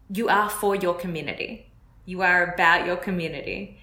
you 0.08 0.28
are 0.28 0.48
for 0.48 0.76
your 0.76 0.94
community. 0.94 1.72
You 2.04 2.22
are 2.22 2.54
about 2.54 2.86
your 2.86 2.96
community. 2.96 3.80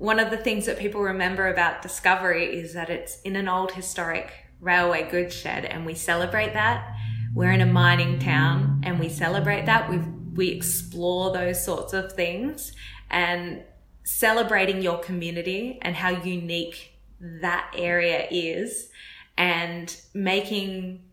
One 0.00 0.18
of 0.18 0.30
the 0.30 0.38
things 0.38 0.64
that 0.64 0.78
people 0.78 1.02
remember 1.02 1.48
about 1.48 1.82
Discovery 1.82 2.58
is 2.58 2.72
that 2.72 2.88
it's 2.88 3.20
in 3.20 3.36
an 3.36 3.48
old 3.48 3.72
historic 3.72 4.32
railway 4.58 5.06
goods 5.10 5.34
shed 5.34 5.66
and 5.66 5.84
we 5.84 5.94
celebrate 5.94 6.54
that. 6.54 6.96
We're 7.34 7.52
in 7.52 7.60
a 7.60 7.66
mining 7.66 8.18
town 8.18 8.80
and 8.82 8.98
we 8.98 9.10
celebrate 9.10 9.66
that. 9.66 9.90
We 9.90 9.98
we 9.98 10.48
explore 10.48 11.34
those 11.34 11.62
sorts 11.62 11.92
of 11.92 12.14
things 12.14 12.72
and 13.10 13.62
celebrating 14.02 14.80
your 14.80 15.00
community 15.00 15.78
and 15.82 15.94
how 15.94 16.22
unique 16.22 16.94
that 17.20 17.70
area 17.76 18.26
is 18.30 18.88
and 19.36 20.00
making 20.14 21.10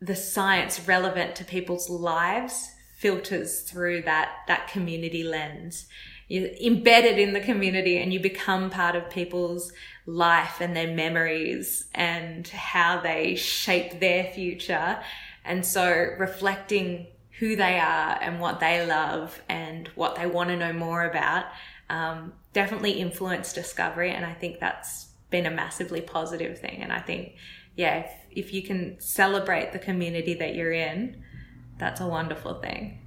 the 0.00 0.14
science 0.14 0.86
relevant 0.86 1.34
to 1.34 1.44
people's 1.44 1.90
lives 1.90 2.70
filters 2.98 3.62
through 3.62 4.02
that 4.02 4.28
that 4.46 4.68
community 4.68 5.24
lens 5.24 5.88
you're 6.28 6.48
embedded 6.60 7.18
in 7.18 7.32
the 7.32 7.40
community 7.40 7.98
and 7.98 8.12
you 8.12 8.20
become 8.20 8.70
part 8.70 8.96
of 8.96 9.08
people's 9.10 9.72
life 10.06 10.60
and 10.60 10.76
their 10.76 10.92
memories 10.92 11.86
and 11.94 12.48
how 12.48 13.00
they 13.00 13.34
shape 13.34 14.00
their 14.00 14.24
future 14.24 14.98
and 15.44 15.64
so 15.64 16.14
reflecting 16.18 17.06
who 17.38 17.54
they 17.54 17.78
are 17.78 18.18
and 18.20 18.40
what 18.40 18.60
they 18.60 18.84
love 18.86 19.40
and 19.48 19.88
what 19.94 20.16
they 20.16 20.26
want 20.26 20.48
to 20.48 20.56
know 20.56 20.72
more 20.72 21.04
about 21.04 21.44
um, 21.90 22.32
definitely 22.52 22.92
influence 22.92 23.52
discovery 23.52 24.10
and 24.10 24.24
i 24.24 24.32
think 24.32 24.58
that's 24.58 25.08
been 25.30 25.46
a 25.46 25.50
massively 25.50 26.00
positive 26.00 26.58
thing 26.58 26.82
and 26.82 26.92
i 26.92 27.00
think 27.00 27.34
yeah 27.76 27.98
if, 27.98 28.46
if 28.46 28.52
you 28.52 28.62
can 28.62 28.98
celebrate 29.00 29.72
the 29.72 29.78
community 29.78 30.34
that 30.34 30.54
you're 30.54 30.72
in 30.72 31.22
that's 31.78 32.00
a 32.00 32.06
wonderful 32.06 32.54
thing. 32.54 32.98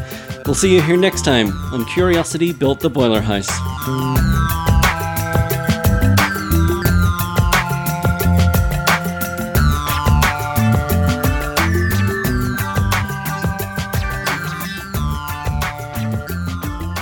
We'll 0.45 0.55
see 0.55 0.73
you 0.73 0.81
here 0.81 0.97
next 0.97 1.25
time 1.25 1.51
on 1.73 1.85
Curiosity 1.85 2.53
Built 2.53 2.79
the 2.79 2.89
Boiler 2.89 3.21
House. 3.21 3.49